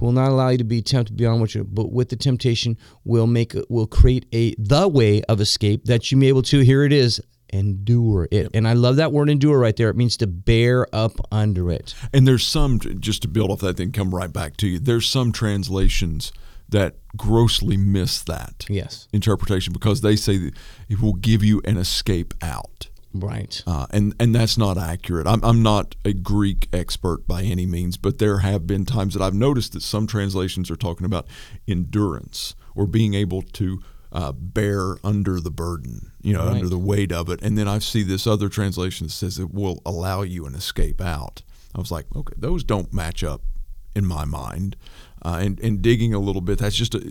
who 0.02 0.08
will 0.08 0.14
not 0.14 0.30
allow 0.30 0.50
you 0.50 0.58
to 0.58 0.64
be 0.64 0.82
tempted 0.82 1.16
beyond 1.16 1.40
what 1.40 1.54
you. 1.54 1.64
But 1.64 1.92
with 1.92 2.10
the 2.10 2.16
temptation, 2.16 2.76
will 3.06 3.28
make 3.28 3.54
will 3.70 3.86
create 3.86 4.26
a 4.34 4.56
the 4.58 4.88
way 4.88 5.22
of 5.30 5.40
escape 5.40 5.86
that 5.86 6.12
you 6.12 6.18
may 6.18 6.26
be 6.26 6.30
able 6.30 6.42
to. 6.42 6.60
Here 6.62 6.84
it 6.84 6.92
is. 6.92 7.22
Endure 7.54 8.30
it, 8.32 8.48
and 8.54 8.66
I 8.66 8.74
love 8.74 8.96
that 8.96 9.12
word 9.12 9.30
"endure" 9.30 9.60
right 9.60 9.76
there. 9.76 9.90
It 9.90 9.98
means 9.98 10.16
to 10.18 10.28
bear 10.28 10.88
up 10.96 11.20
under 11.34 11.70
it. 11.70 11.94
And 12.14 12.26
there's 12.26 12.48
some, 12.48 12.80
just 12.80 13.22
to 13.24 13.28
build 13.28 13.52
off 13.52 13.60
that 13.60 13.76
thing, 13.76 13.92
come 13.92 14.16
right 14.16 14.32
back 14.32 14.56
to 14.58 14.68
you. 14.68 14.80
There's 14.80 15.06
some 15.06 15.34
translations 15.34 16.32
that 16.70 16.96
grossly 17.18 17.76
miss 17.76 18.22
that 18.24 18.66
Yes, 18.70 19.10
interpretation 19.12 19.74
because 19.74 20.00
they 20.00 20.16
say 20.16 20.38
that 20.38 20.54
it 20.88 21.02
will 21.02 21.16
give 21.16 21.44
you 21.44 21.62
an 21.66 21.76
escape 21.76 22.34
out. 22.42 22.81
Right. 23.14 23.62
Uh, 23.68 23.88
and 23.92 24.14
and 24.20 24.34
that's 24.36 24.58
not 24.58 24.78
accurate. 24.78 25.28
I'm 25.28 25.44
I'm 25.44 25.62
not 25.64 25.96
a 26.06 26.14
Greek 26.14 26.68
expert 26.74 27.28
by 27.28 27.44
any 27.44 27.66
means, 27.66 27.98
but 27.98 28.18
there 28.20 28.40
have 28.40 28.66
been 28.68 28.86
times 28.86 29.14
that 29.14 29.22
I've 29.24 29.34
noticed 29.36 29.74
that 29.74 29.82
some 29.84 30.08
translations 30.08 30.70
are 30.72 30.76
talking 30.76 31.06
about 31.06 31.28
endurance 31.68 32.56
or 32.76 32.86
being 32.88 33.14
able 33.14 33.42
to 33.42 33.82
uh, 34.12 34.32
bear 34.34 34.98
under 35.04 35.40
the 35.40 35.52
burden, 35.52 36.12
you 36.22 36.34
know, 36.34 36.46
Right. 36.46 36.56
under 36.56 36.68
the 36.70 36.78
weight 36.78 37.12
of 37.12 37.30
it. 37.30 37.42
And 37.42 37.58
then 37.58 37.68
I 37.68 37.80
see 37.80 38.04
this 38.04 38.28
other 38.28 38.50
translation 38.50 39.08
that 39.08 39.14
says 39.14 39.40
it 39.40 39.54
will 39.54 39.82
allow 39.86 40.22
you 40.22 40.46
an 40.46 40.54
escape 40.56 41.00
out. 41.02 41.42
I 41.74 41.80
was 41.80 41.92
like, 41.92 42.06
okay, 42.16 42.34
those 42.38 42.64
don't 42.66 42.94
match 42.94 43.24
up 43.24 43.42
in 43.96 44.06
my 44.06 44.26
mind. 44.26 44.76
Uh, 45.24 45.40
and 45.42 45.60
and 45.62 45.82
digging 45.82 46.14
a 46.14 46.20
little 46.20 46.42
bit, 46.42 46.60
that's 46.60 46.76
just 46.76 46.96
a 46.96 47.02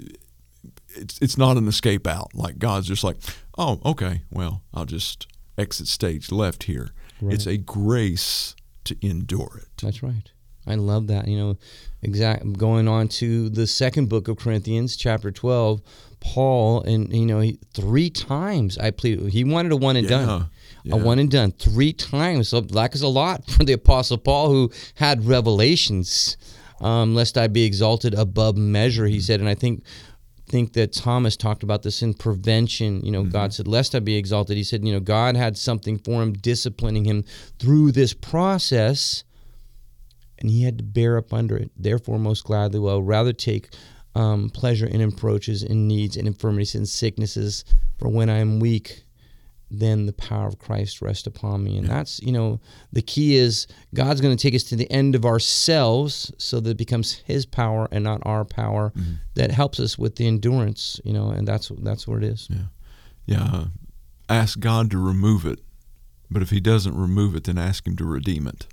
it's 0.89 1.19
it's 1.23 1.39
not 1.39 1.57
an 1.57 1.69
escape 1.69 2.07
out. 2.07 2.35
Like 2.35 2.59
God's 2.59 2.89
just 2.89 3.05
like, 3.05 3.17
oh, 3.57 3.81
okay, 3.85 4.23
well, 4.31 4.63
I'll 4.75 4.85
just 4.85 5.27
exit 5.59 5.89
stage 5.89 6.33
left 6.33 6.65
here. 6.65 6.91
Right. 7.21 7.35
It's 7.35 7.47
a 7.47 7.57
grace 7.57 8.55
to 8.85 8.97
endure 9.07 9.61
it. 9.63 9.83
That's 9.83 10.03
right. 10.03 10.31
I 10.67 10.75
love 10.75 11.07
that. 11.09 11.27
You 11.29 11.39
know, 11.39 11.59
exact 12.03 12.53
going 12.55 12.89
on 12.89 13.09
to 13.09 13.49
the 13.49 13.67
second 13.67 14.09
book 14.09 14.29
of 14.29 14.39
Corinthians, 14.39 14.97
chapter 14.97 15.31
12, 15.31 15.81
Paul 16.21 16.83
and 16.83 17.13
you 17.13 17.27
know, 17.27 17.41
he, 17.41 17.59
three 17.75 18.11
times 18.11 18.79
I 18.79 18.91
plead 18.91 19.31
he 19.31 19.43
wanted 19.43 19.73
a 19.73 19.77
one 19.77 19.97
and 19.97 20.07
done. 20.07 20.49
Yeah. 20.85 20.95
A 20.95 20.97
one 20.97 21.19
and 21.19 21.31
done 21.31 21.53
three 21.53 21.93
times. 21.93 22.49
So 22.49 22.61
that 22.61 22.95
is 22.95 23.03
a 23.03 23.09
lot 23.09 23.51
for 23.51 23.65
the 23.65 23.73
apostle 23.75 24.19
Paul 24.19 24.51
who 24.51 24.71
had 24.95 25.27
revelations. 25.27 26.37
Um, 26.81 27.15
lest 27.15 27.37
I 27.37 27.47
be 27.47 27.65
exalted 27.65 28.15
above 28.15 28.57
measure, 28.57 29.07
he 29.07 29.21
said, 29.21 29.41
and 29.41 29.49
I 29.51 29.55
think 29.55 29.85
think 30.51 30.73
that 30.73 30.93
Thomas 30.93 31.37
talked 31.37 31.63
about 31.63 31.83
this 31.83 32.03
in 32.03 32.13
prevention. 32.13 33.05
You 33.05 33.13
know, 33.13 33.25
God 33.25 33.55
said, 33.55 33.69
Lest 33.69 33.95
I 33.95 34.01
be 34.01 34.17
exalted. 34.17 34.57
He 34.57 34.65
said, 34.65 34.85
you 34.85 34.93
know, 34.93 35.01
God 35.01 35.37
had 35.37 35.57
something 35.57 35.99
for 35.99 36.23
him, 36.23 36.33
disciplining 36.33 37.05
him 37.05 37.25
through 37.59 37.93
this 37.93 38.13
process, 38.13 39.25
and 40.39 40.51
he 40.51 40.65
had 40.65 40.79
to 40.79 40.85
bear 40.85 41.17
up 41.17 41.33
under 41.33 41.57
it. 41.57 41.71
Therefore, 41.77 42.19
most 42.19 42.45
gladly 42.45 42.81
will 42.81 43.03
rather 43.03 43.33
take 43.33 43.69
um, 44.15 44.51
pleasure 44.51 44.87
in 44.87 45.01
approaches, 45.01 45.63
in 45.63 45.87
needs, 45.87 46.17
and 46.17 46.27
infirmities, 46.27 46.75
and 46.75 46.89
sicknesses, 46.89 47.65
for 47.99 48.09
when 48.09 48.29
I 48.29 48.39
am 48.39 48.59
weak, 48.59 49.05
then 49.71 50.07
the 50.07 50.13
power 50.13 50.49
of 50.49 50.59
Christ 50.59 51.01
rest 51.01 51.27
upon 51.27 51.63
me. 51.63 51.79
And 51.79 51.89
that's, 51.89 52.21
you 52.21 52.33
know, 52.33 52.61
the 52.93 53.03
key 53.03 53.37
is 53.37 53.67
God's 53.95 54.21
going 54.21 54.37
to 54.37 54.43
take 54.43 54.55
us 54.55 54.65
to 54.65 54.77
the 54.77 54.91
end 54.91 55.15
of 55.15 55.25
ourselves 55.25 56.33
so 56.39 56.59
that 56.61 56.71
it 56.71 56.77
becomes 56.77 57.13
his 57.13 57.47
power 57.47 57.89
and 57.93 58.03
not 58.03 58.21
our 58.25 58.45
power 58.45 58.93
mm-hmm. 58.97 59.15
that 59.35 59.53
helps 59.53 59.79
us 59.79 59.97
with 59.97 60.17
the 60.17 60.27
endurance, 60.27 61.01
you 61.05 61.13
know, 61.13 61.31
and 61.31 61.47
that's 61.47 61.71
that's 61.79 62.09
what 62.09 62.19
it 62.19 62.25
is. 62.25 62.49
Yeah. 62.51 62.65
Yeah. 63.27 63.65
Ask 64.29 64.59
God 64.59 64.91
to 64.91 64.99
remove 64.99 65.47
it. 65.47 65.61
But 66.31 66.43
if 66.43 66.51
he 66.51 66.61
doesn't 66.61 66.97
remove 66.97 67.35
it, 67.35 67.45
then 67.45 67.59
ask 67.59 67.87
him 67.87 67.97
to 67.97 68.05
redeem 68.05 68.47
it. 68.47 68.67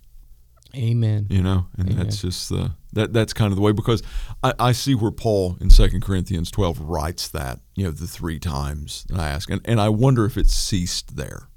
Amen. 0.78 1.28
You 1.30 1.42
know? 1.42 1.68
And 1.78 1.90
Amen. 1.90 2.04
that's 2.04 2.22
just 2.22 2.50
the 2.50 2.72
that 2.94 3.14
that's 3.14 3.34
kind 3.34 3.52
of 3.52 3.56
the 3.56 3.62
way 3.62 3.72
because 3.72 4.02
I, 4.44 4.54
I 4.60 4.72
see 4.72 4.96
where 4.96 5.12
Paul 5.12 5.58
in 5.60 5.70
Second 5.70 6.02
Corinthians 6.02 6.52
twelve 6.52 6.80
writes 6.80 7.28
that, 7.30 7.60
you 7.76 7.84
know, 7.84 7.92
the 7.92 8.08
three 8.08 8.40
times 8.40 9.06
that 9.10 9.20
I 9.20 9.30
ask. 9.30 9.50
And 9.50 9.62
and 9.66 9.82
I 9.82 9.90
wonder 9.90 10.26
if 10.26 10.38
it 10.38 10.50
ceased 10.50 11.18
there. 11.18 11.50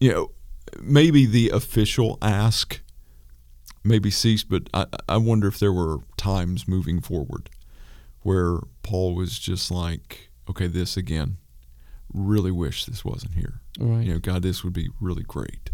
You 0.00 0.12
know, 0.12 0.30
maybe 0.80 1.26
the 1.26 1.50
official 1.50 2.18
ask 2.22 2.80
maybe 3.84 4.10
ceased, 4.10 4.48
but 4.48 4.68
I, 4.74 4.86
I 5.08 5.16
wonder 5.16 5.48
if 5.48 5.58
there 5.58 5.72
were 5.72 5.98
times 6.16 6.68
moving 6.68 7.00
forward 7.00 7.50
where 8.22 8.58
Paul 8.82 9.14
was 9.14 9.38
just 9.38 9.70
like, 9.70 10.30
okay, 10.48 10.66
this 10.66 10.96
again. 10.96 11.38
Really 12.12 12.50
wish 12.50 12.84
this 12.84 13.04
wasn't 13.04 13.34
here. 13.34 13.60
Right. 13.78 14.04
You 14.04 14.14
know, 14.14 14.18
God, 14.18 14.42
this 14.42 14.64
would 14.64 14.72
be 14.72 14.88
really 15.00 15.22
great 15.22 15.70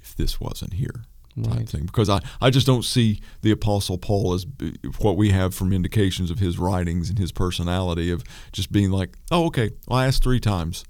if 0.00 0.14
this 0.14 0.40
wasn't 0.40 0.74
here. 0.74 1.04
Right. 1.36 1.68
thing. 1.68 1.84
Because 1.84 2.08
I, 2.08 2.20
I 2.40 2.48
just 2.48 2.66
don't 2.66 2.84
see 2.84 3.20
the 3.42 3.50
Apostle 3.50 3.98
Paul 3.98 4.32
as 4.32 4.46
uh, 4.62 4.70
what 5.00 5.18
we 5.18 5.30
have 5.30 5.54
from 5.54 5.72
indications 5.72 6.30
of 6.30 6.38
his 6.38 6.58
writings 6.58 7.10
and 7.10 7.18
his 7.18 7.30
personality 7.30 8.10
of 8.10 8.24
just 8.52 8.72
being 8.72 8.90
like, 8.90 9.16
oh, 9.30 9.46
okay, 9.46 9.70
well, 9.86 9.98
I 9.98 10.06
asked 10.06 10.22
three 10.22 10.40
times. 10.40 10.84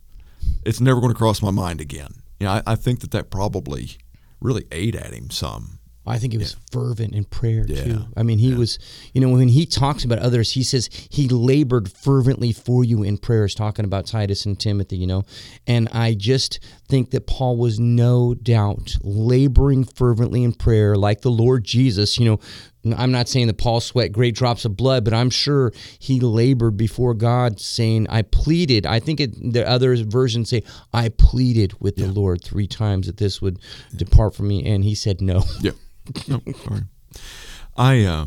It's 0.65 0.81
never 0.81 1.01
going 1.01 1.13
to 1.13 1.19
cross 1.19 1.43
my 1.43 1.51
mind 1.51 1.81
again. 1.81 2.15
You 2.39 2.47
know, 2.47 2.53
I, 2.53 2.63
I 2.67 2.75
think 2.77 3.01
that 3.01 3.11
that 3.11 3.31
probably 3.31 3.97
really 4.41 4.67
ate 4.71 4.95
at 4.95 5.13
him 5.13 5.31
some. 5.31 5.76
I 6.07 6.19
think 6.19 6.33
he 6.33 6.39
was 6.39 6.57
fervent 6.71 7.15
in 7.15 7.25
prayer 7.25 7.65
Yeah. 7.69 7.85
too. 7.85 8.05
I 8.17 8.23
mean, 8.23 8.39
he 8.39 8.55
was, 8.55 8.79
you 9.13 9.21
know, 9.21 9.29
when 9.31 9.49
he 9.49 9.67
talks 9.67 10.05
about 10.05 10.19
others, 10.21 10.53
he 10.53 10.63
says 10.63 10.89
he 11.09 11.29
labored 11.29 11.91
fervently 11.91 12.53
for 12.53 12.85
you 12.85 13.03
in 13.03 13.19
prayers, 13.19 13.55
talking 13.55 13.85
about 13.85 14.07
Titus 14.07 14.47
and 14.47 14.59
Timothy, 14.59 14.97
you 14.97 15.07
know. 15.07 15.25
And 15.67 15.89
I 15.93 16.15
just 16.15 16.61
think 16.89 17.11
that 17.11 17.27
Paul 17.27 17.57
was 17.57 17.81
no 17.81 18.35
doubt 18.35 18.97
laboring 19.03 19.85
fervently 19.85 20.45
in 20.45 20.53
prayer, 20.53 20.97
like 20.97 21.23
the 21.23 21.31
Lord 21.31 21.65
Jesus, 21.65 22.19
you 22.19 22.25
know. 22.25 22.41
I'm 22.95 23.13
not 23.13 23.29
saying 23.29 23.47
that 23.49 23.59
Paul 23.59 23.81
sweat 23.81 24.13
great 24.13 24.35
drops 24.35 24.65
of 24.65 24.77
blood, 24.77 25.05
but 25.05 25.15
I'm 25.15 25.31
sure 25.31 25.73
he 25.99 26.21
labored 26.21 26.77
before 26.77 27.15
God, 27.15 27.61
saying, 27.61 28.07
"I 28.09 28.23
pleaded." 28.23 28.87
I 28.87 29.01
think 29.01 29.21
it, 29.21 29.53
the 29.53 29.67
other 29.69 29.97
versions 30.05 30.51
say, 30.51 30.63
"I 30.93 31.09
pleaded 31.09 31.75
with 31.81 31.97
the 31.97 32.07
Lord 32.07 32.43
three 32.43 32.67
times 32.67 33.07
that 33.07 33.17
this 33.17 33.41
would 33.41 33.59
depart 33.95 34.35
from 34.35 34.49
me," 34.49 34.65
and 34.65 34.85
he 34.85 34.95
said, 34.95 35.21
"No." 35.21 35.45
Yeah. 35.61 35.73
No, 36.29 36.41
sorry. 36.65 36.83
I 37.77 38.05
uh, 38.05 38.27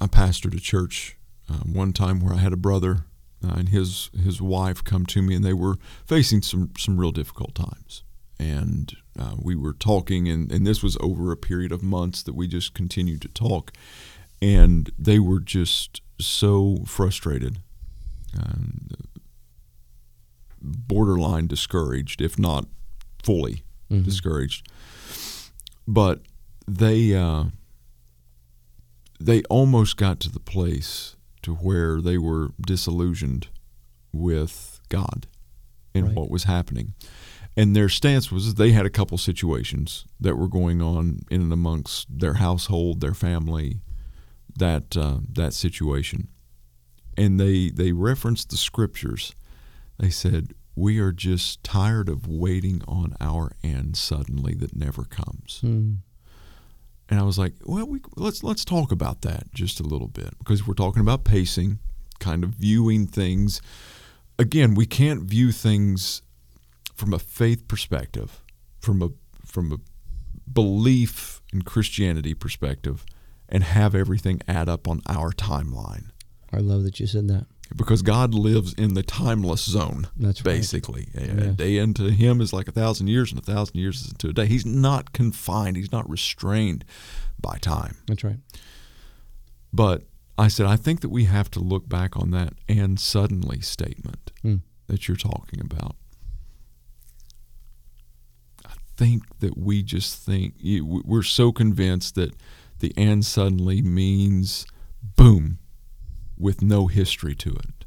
I 0.00 0.06
pastored 0.06 0.56
a 0.56 0.60
church 0.60 1.16
uh, 1.50 1.64
one 1.64 1.92
time 1.92 2.20
where 2.20 2.32
I 2.32 2.38
had 2.38 2.52
a 2.52 2.56
brother 2.56 3.06
uh, 3.44 3.54
and 3.56 3.68
his 3.68 4.10
his 4.22 4.40
wife 4.40 4.82
come 4.82 5.06
to 5.06 5.22
me, 5.22 5.34
and 5.34 5.44
they 5.44 5.52
were 5.52 5.76
facing 6.06 6.42
some 6.42 6.70
some 6.78 6.98
real 6.98 7.12
difficult 7.12 7.54
times. 7.54 8.02
And 8.38 8.94
uh, 9.18 9.34
we 9.38 9.54
were 9.54 9.72
talking, 9.72 10.28
and, 10.28 10.52
and 10.52 10.66
this 10.66 10.82
was 10.82 10.96
over 11.00 11.32
a 11.32 11.36
period 11.36 11.72
of 11.72 11.82
months 11.82 12.22
that 12.24 12.34
we 12.34 12.46
just 12.46 12.74
continued 12.74 13.22
to 13.22 13.28
talk. 13.28 13.72
And 14.42 14.90
they 14.98 15.18
were 15.18 15.40
just 15.40 16.02
so 16.20 16.78
frustrated, 16.86 17.58
and 18.34 18.94
borderline 20.60 21.46
discouraged, 21.46 22.20
if 22.20 22.38
not 22.38 22.66
fully 23.22 23.62
discouraged. 23.88 24.68
But 25.88 26.20
they 26.68 27.14
uh, 27.14 27.44
they 29.20 29.42
almost 29.44 29.96
got 29.96 30.20
to 30.20 30.30
the 30.30 30.40
place 30.40 31.16
to 31.42 31.54
where 31.54 32.00
they 32.00 32.18
were 32.18 32.50
disillusioned 32.60 33.48
with 34.12 34.80
God 34.88 35.26
and 35.94 36.06
Right. 36.06 36.14
what 36.14 36.30
was 36.30 36.44
happening. 36.44 36.94
And 37.56 37.74
their 37.74 37.88
stance 37.88 38.30
was 38.30 38.54
they 38.54 38.72
had 38.72 38.84
a 38.84 38.90
couple 38.90 39.16
situations 39.16 40.04
that 40.20 40.36
were 40.36 40.48
going 40.48 40.82
on 40.82 41.20
in 41.30 41.40
and 41.40 41.52
amongst 41.52 42.06
their 42.18 42.34
household, 42.34 43.00
their 43.00 43.14
family, 43.14 43.80
that 44.58 44.96
uh, 44.96 45.18
that 45.32 45.54
situation, 45.54 46.28
and 47.16 47.40
they 47.40 47.70
they 47.70 47.92
referenced 47.92 48.50
the 48.50 48.58
scriptures. 48.58 49.34
They 49.98 50.10
said, 50.10 50.52
"We 50.74 50.98
are 50.98 51.12
just 51.12 51.64
tired 51.64 52.10
of 52.10 52.28
waiting 52.28 52.82
on 52.86 53.16
our 53.20 53.52
end 53.62 53.96
suddenly 53.96 54.54
that 54.54 54.76
never 54.76 55.04
comes." 55.04 55.60
Hmm. 55.60 55.94
And 57.08 57.20
I 57.20 57.22
was 57.22 57.38
like, 57.38 57.54
well, 57.64 57.86
we, 57.86 58.00
let's 58.16 58.42
let's 58.42 58.64
talk 58.64 58.90
about 58.90 59.22
that 59.22 59.52
just 59.54 59.80
a 59.80 59.84
little 59.84 60.08
bit 60.08 60.36
because 60.38 60.66
we're 60.66 60.74
talking 60.74 61.00
about 61.00 61.24
pacing, 61.24 61.78
kind 62.18 62.42
of 62.42 62.50
viewing 62.50 63.06
things. 63.06 63.62
Again, 64.38 64.74
we 64.74 64.86
can't 64.86 65.22
view 65.22 65.52
things 65.52 66.22
from 66.96 67.12
a 67.14 67.18
faith 67.18 67.68
perspective, 67.68 68.42
from 68.80 69.02
a 69.02 69.10
from 69.46 69.72
a 69.72 69.78
belief 70.52 71.40
in 71.52 71.62
Christianity 71.62 72.34
perspective, 72.34 73.04
and 73.48 73.62
have 73.62 73.94
everything 73.94 74.40
add 74.48 74.68
up 74.68 74.88
on 74.88 75.00
our 75.06 75.30
timeline 75.32 76.10
I 76.52 76.58
love 76.58 76.82
that 76.84 76.98
you 77.00 77.06
said 77.06 77.28
that. 77.28 77.46
because 77.76 78.02
God 78.02 78.32
lives 78.34 78.72
in 78.74 78.94
the 78.94 79.02
timeless 79.02 79.62
zone. 79.64 80.08
That's 80.16 80.40
right. 80.44 80.54
basically 80.56 81.08
a, 81.14 81.48
a 81.48 81.50
day 81.52 81.76
into 81.78 82.10
Him 82.10 82.40
is 82.40 82.52
like 82.52 82.68
a 82.68 82.72
thousand 82.72 83.08
years, 83.08 83.30
and 83.32 83.40
a 83.40 83.44
thousand 83.44 83.76
years 83.76 84.02
is 84.02 84.10
into 84.12 84.28
a 84.28 84.32
day. 84.32 84.46
He's 84.46 84.64
not 84.66 85.12
confined. 85.12 85.76
He's 85.76 85.92
not 85.92 86.08
restrained 86.08 86.84
by 87.40 87.58
time. 87.58 87.96
That's 88.06 88.24
right. 88.24 88.38
But 89.72 90.04
I 90.38 90.48
said, 90.48 90.66
I 90.66 90.76
think 90.76 91.00
that 91.00 91.08
we 91.08 91.24
have 91.24 91.50
to 91.52 91.60
look 91.60 91.88
back 91.88 92.16
on 92.16 92.30
that 92.30 92.54
and 92.68 92.98
suddenly 93.00 93.60
statement 93.60 94.30
Hmm. 94.42 94.56
that 94.86 95.08
you're 95.08 95.16
talking 95.16 95.60
about. 95.60 95.96
Think 98.96 99.38
that 99.40 99.58
we 99.58 99.82
just 99.82 100.24
think 100.24 100.54
we're 100.62 101.22
so 101.22 101.52
convinced 101.52 102.14
that 102.14 102.34
the 102.78 102.92
and 102.96 103.24
suddenly 103.24 103.82
means 103.82 104.66
boom 105.02 105.58
with 106.38 106.62
no 106.62 106.86
history 106.86 107.34
to 107.34 107.50
it. 107.50 107.84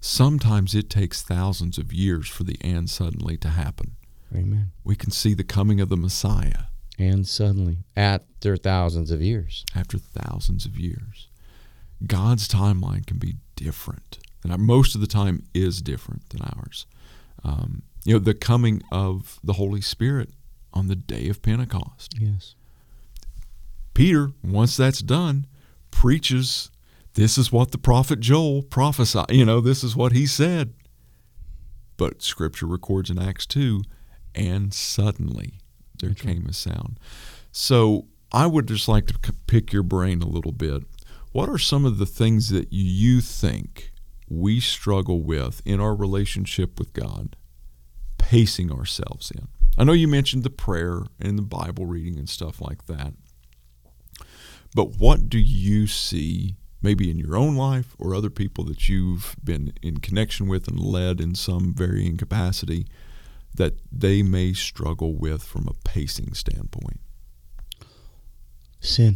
Sometimes 0.00 0.74
it 0.74 0.90
takes 0.90 1.22
thousands 1.22 1.78
of 1.78 1.92
years 1.92 2.28
for 2.28 2.42
the 2.42 2.56
and 2.60 2.90
suddenly 2.90 3.36
to 3.38 3.48
happen. 3.48 3.96
Amen. 4.34 4.72
We 4.82 4.96
can 4.96 5.10
see 5.10 5.34
the 5.34 5.44
coming 5.44 5.80
of 5.80 5.88
the 5.88 5.96
Messiah 5.96 6.64
And 6.98 7.26
suddenly, 7.26 7.78
after 7.96 8.56
thousands 8.56 9.10
of 9.10 9.20
years, 9.22 9.64
after 9.74 9.98
thousands 9.98 10.66
of 10.66 10.78
years. 10.78 11.28
God's 12.06 12.48
timeline 12.48 13.06
can 13.06 13.18
be 13.18 13.36
different, 13.56 14.18
and 14.42 14.56
most 14.58 14.94
of 14.94 15.00
the 15.00 15.06
time 15.06 15.44
is 15.54 15.80
different 15.80 16.28
than 16.30 16.42
ours. 16.42 16.86
Um, 17.44 17.82
you 18.04 18.14
know, 18.14 18.18
the 18.18 18.34
coming 18.34 18.82
of 18.90 19.38
the 19.42 19.54
Holy 19.54 19.80
Spirit 19.80 20.30
on 20.72 20.88
the 20.88 20.96
day 20.96 21.28
of 21.28 21.42
Pentecost. 21.42 22.14
yes, 22.18 22.54
Peter, 23.94 24.32
once 24.42 24.76
that's 24.76 25.00
done, 25.00 25.46
preaches 25.90 26.70
this 27.14 27.36
is 27.36 27.52
what 27.52 27.72
the 27.72 27.78
prophet 27.78 28.20
Joel 28.20 28.62
prophesied. 28.62 29.30
You 29.30 29.44
know, 29.44 29.60
this 29.60 29.84
is 29.84 29.94
what 29.94 30.12
he 30.12 30.26
said. 30.26 30.72
But 31.96 32.22
Scripture 32.22 32.66
records 32.66 33.10
in 33.10 33.18
Acts 33.18 33.46
2, 33.46 33.82
and 34.34 34.72
suddenly 34.72 35.60
there 36.00 36.10
That's 36.10 36.24
right. 36.24 36.34
came 36.36 36.46
a 36.46 36.52
sound. 36.52 36.98
So 37.52 38.06
I 38.32 38.46
would 38.46 38.66
just 38.66 38.88
like 38.88 39.06
to 39.06 39.32
pick 39.46 39.72
your 39.72 39.82
brain 39.82 40.22
a 40.22 40.26
little 40.28 40.52
bit. 40.52 40.84
What 41.32 41.48
are 41.48 41.58
some 41.58 41.84
of 41.84 41.98
the 41.98 42.06
things 42.06 42.48
that 42.48 42.68
you 42.72 43.20
think 43.20 43.92
we 44.28 44.58
struggle 44.58 45.22
with 45.22 45.60
in 45.66 45.80
our 45.80 45.94
relationship 45.94 46.78
with 46.78 46.94
God, 46.94 47.36
pacing 48.32 48.72
ourselves 48.72 49.30
in. 49.30 49.46
I 49.76 49.84
know 49.84 49.92
you 49.92 50.08
mentioned 50.08 50.42
the 50.42 50.48
prayer 50.50 51.02
and 51.20 51.36
the 51.36 51.42
Bible 51.42 51.84
reading 51.84 52.18
and 52.18 52.28
stuff 52.28 52.62
like 52.62 52.86
that. 52.86 53.12
But 54.74 54.96
what 54.96 55.28
do 55.28 55.38
you 55.38 55.86
see, 55.86 56.56
maybe 56.80 57.10
in 57.10 57.18
your 57.18 57.36
own 57.36 57.56
life 57.56 57.94
or 57.98 58.14
other 58.14 58.30
people 58.30 58.64
that 58.64 58.88
you've 58.88 59.36
been 59.44 59.74
in 59.82 59.98
connection 59.98 60.48
with 60.48 60.66
and 60.66 60.80
led 60.80 61.20
in 61.20 61.34
some 61.34 61.74
varying 61.74 62.16
capacity, 62.16 62.86
that 63.54 63.74
they 63.92 64.22
may 64.22 64.54
struggle 64.54 65.14
with 65.14 65.42
from 65.42 65.68
a 65.68 65.74
pacing 65.86 66.32
standpoint? 66.32 67.00
Sin. 68.80 69.14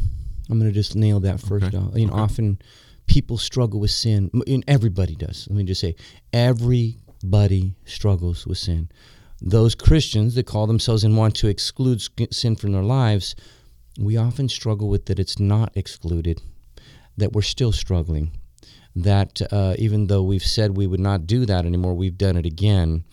I'm 0.51 0.59
going 0.59 0.71
to 0.71 0.75
just 0.75 0.95
nail 0.95 1.21
that 1.21 1.41
first. 1.41 1.65
Okay. 1.67 1.79
off. 1.79 1.97
You 1.97 2.07
know, 2.07 2.13
Okay. 2.13 2.21
often 2.23 2.59
people 3.07 3.39
struggle 3.39 3.81
with 3.81 3.91
sin. 3.93 4.31
And 4.47 4.63
everybody 4.69 5.15
does. 5.15 5.47
Let 5.49 5.57
me 5.57 5.65
just 5.65 5.81
say, 5.81 5.97
everybody 7.23 7.75
struggles 7.85 8.47
with 8.47 8.59
sin. 8.59 8.89
Those 9.41 9.75
Christians 9.75 10.35
that 10.35 10.47
call 10.47 10.67
themselves 10.67 11.05
and 11.05 11.17
want 11.17 11.35
to 11.37 11.49
exclude 11.49 12.03
sin 12.33 12.57
from 12.57 12.73
their 12.73 12.83
lives, 12.83 13.35
we 13.99 14.17
often 14.17 14.49
struggle 14.49 14.89
with 14.89 15.07
that 15.07 15.19
it's 15.19 15.39
not 15.39 15.77
excluded, 15.77 16.41
that 17.17 17.33
we're 17.33 17.43
still 17.43 17.73
struggling. 17.73 18.33
That 18.95 19.43
uh, 19.53 19.75
even 19.79 20.07
though 20.07 20.23
we've 20.23 20.43
said 20.43 20.77
we 20.77 20.87
would 20.87 21.01
not 21.01 21.27
do 21.27 21.45
that 21.45 21.67
anymore, 21.67 21.95
we've 21.95 22.17
done 22.17 22.37
it 22.37 22.47
again. 22.47 23.05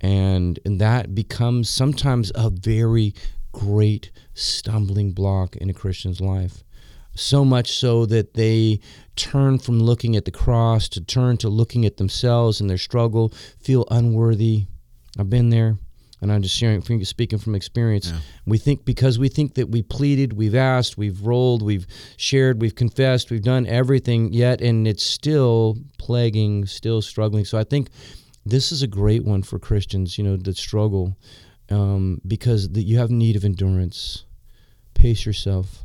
And, 0.00 0.58
and 0.64 0.80
that 0.80 1.14
becomes 1.14 1.68
sometimes 1.68 2.32
a 2.34 2.50
very 2.50 3.14
great 3.52 4.10
stumbling 4.34 5.12
block 5.12 5.56
in 5.56 5.70
a 5.70 5.74
Christian's 5.74 6.20
life 6.20 6.64
so 7.18 7.44
much 7.44 7.72
so 7.72 8.06
that 8.06 8.34
they 8.34 8.80
turn 9.16 9.58
from 9.58 9.80
looking 9.80 10.16
at 10.16 10.24
the 10.24 10.30
cross 10.30 10.88
to 10.90 11.00
turn 11.00 11.36
to 11.38 11.48
looking 11.48 11.84
at 11.84 11.96
themselves 11.96 12.60
and 12.60 12.70
their 12.70 12.78
struggle, 12.78 13.32
feel 13.60 13.84
unworthy. 13.90 14.66
I've 15.18 15.28
been 15.28 15.50
there, 15.50 15.76
and 16.20 16.32
I'm 16.32 16.42
just 16.42 16.56
sharing, 16.56 16.82
speaking 17.04 17.38
from 17.38 17.54
experience. 17.54 18.10
Yeah. 18.10 18.20
We 18.46 18.58
think 18.58 18.84
because 18.84 19.18
we 19.18 19.28
think 19.28 19.54
that 19.54 19.68
we 19.68 19.82
pleaded, 19.82 20.34
we've 20.34 20.54
asked, 20.54 20.96
we've 20.96 21.20
rolled, 21.22 21.62
we've 21.62 21.86
shared, 22.16 22.60
we've 22.60 22.74
confessed, 22.74 23.30
we've 23.30 23.42
done 23.42 23.66
everything 23.66 24.32
yet, 24.32 24.60
and 24.60 24.86
it's 24.86 25.04
still 25.04 25.76
plaguing, 25.98 26.66
still 26.66 27.02
struggling. 27.02 27.44
So 27.44 27.58
I 27.58 27.64
think 27.64 27.90
this 28.46 28.70
is 28.70 28.82
a 28.82 28.86
great 28.86 29.24
one 29.24 29.42
for 29.42 29.58
Christians, 29.58 30.16
you 30.16 30.24
know, 30.24 30.36
that 30.36 30.56
struggle 30.56 31.16
um, 31.70 32.20
because 32.26 32.70
the, 32.70 32.82
you 32.82 32.98
have 32.98 33.10
need 33.10 33.36
of 33.36 33.44
endurance. 33.44 34.24
Pace 34.94 35.26
yourself 35.26 35.84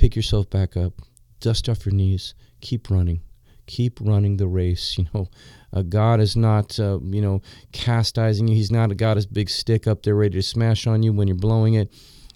pick 0.00 0.16
yourself 0.16 0.48
back 0.48 0.78
up, 0.78 0.94
dust 1.40 1.68
off 1.68 1.84
your 1.84 1.94
knees, 1.94 2.34
keep 2.62 2.88
running, 2.88 3.20
keep 3.66 4.00
running 4.00 4.38
the 4.38 4.48
race. 4.48 4.96
You 4.96 5.06
know, 5.12 5.28
uh, 5.74 5.82
God 5.82 6.20
is 6.20 6.36
not, 6.36 6.80
uh, 6.80 6.98
you 7.02 7.20
know, 7.20 7.42
chastising 7.72 8.48
you. 8.48 8.54
He's 8.54 8.70
not 8.70 8.90
a 8.90 8.94
God, 8.94 9.18
his 9.18 9.26
big 9.26 9.50
stick 9.50 9.86
up 9.86 10.02
there 10.02 10.14
ready 10.14 10.38
to 10.38 10.42
smash 10.42 10.86
on 10.86 11.02
you 11.02 11.12
when 11.12 11.28
you're 11.28 11.36
blowing 11.36 11.74
it. 11.74 11.92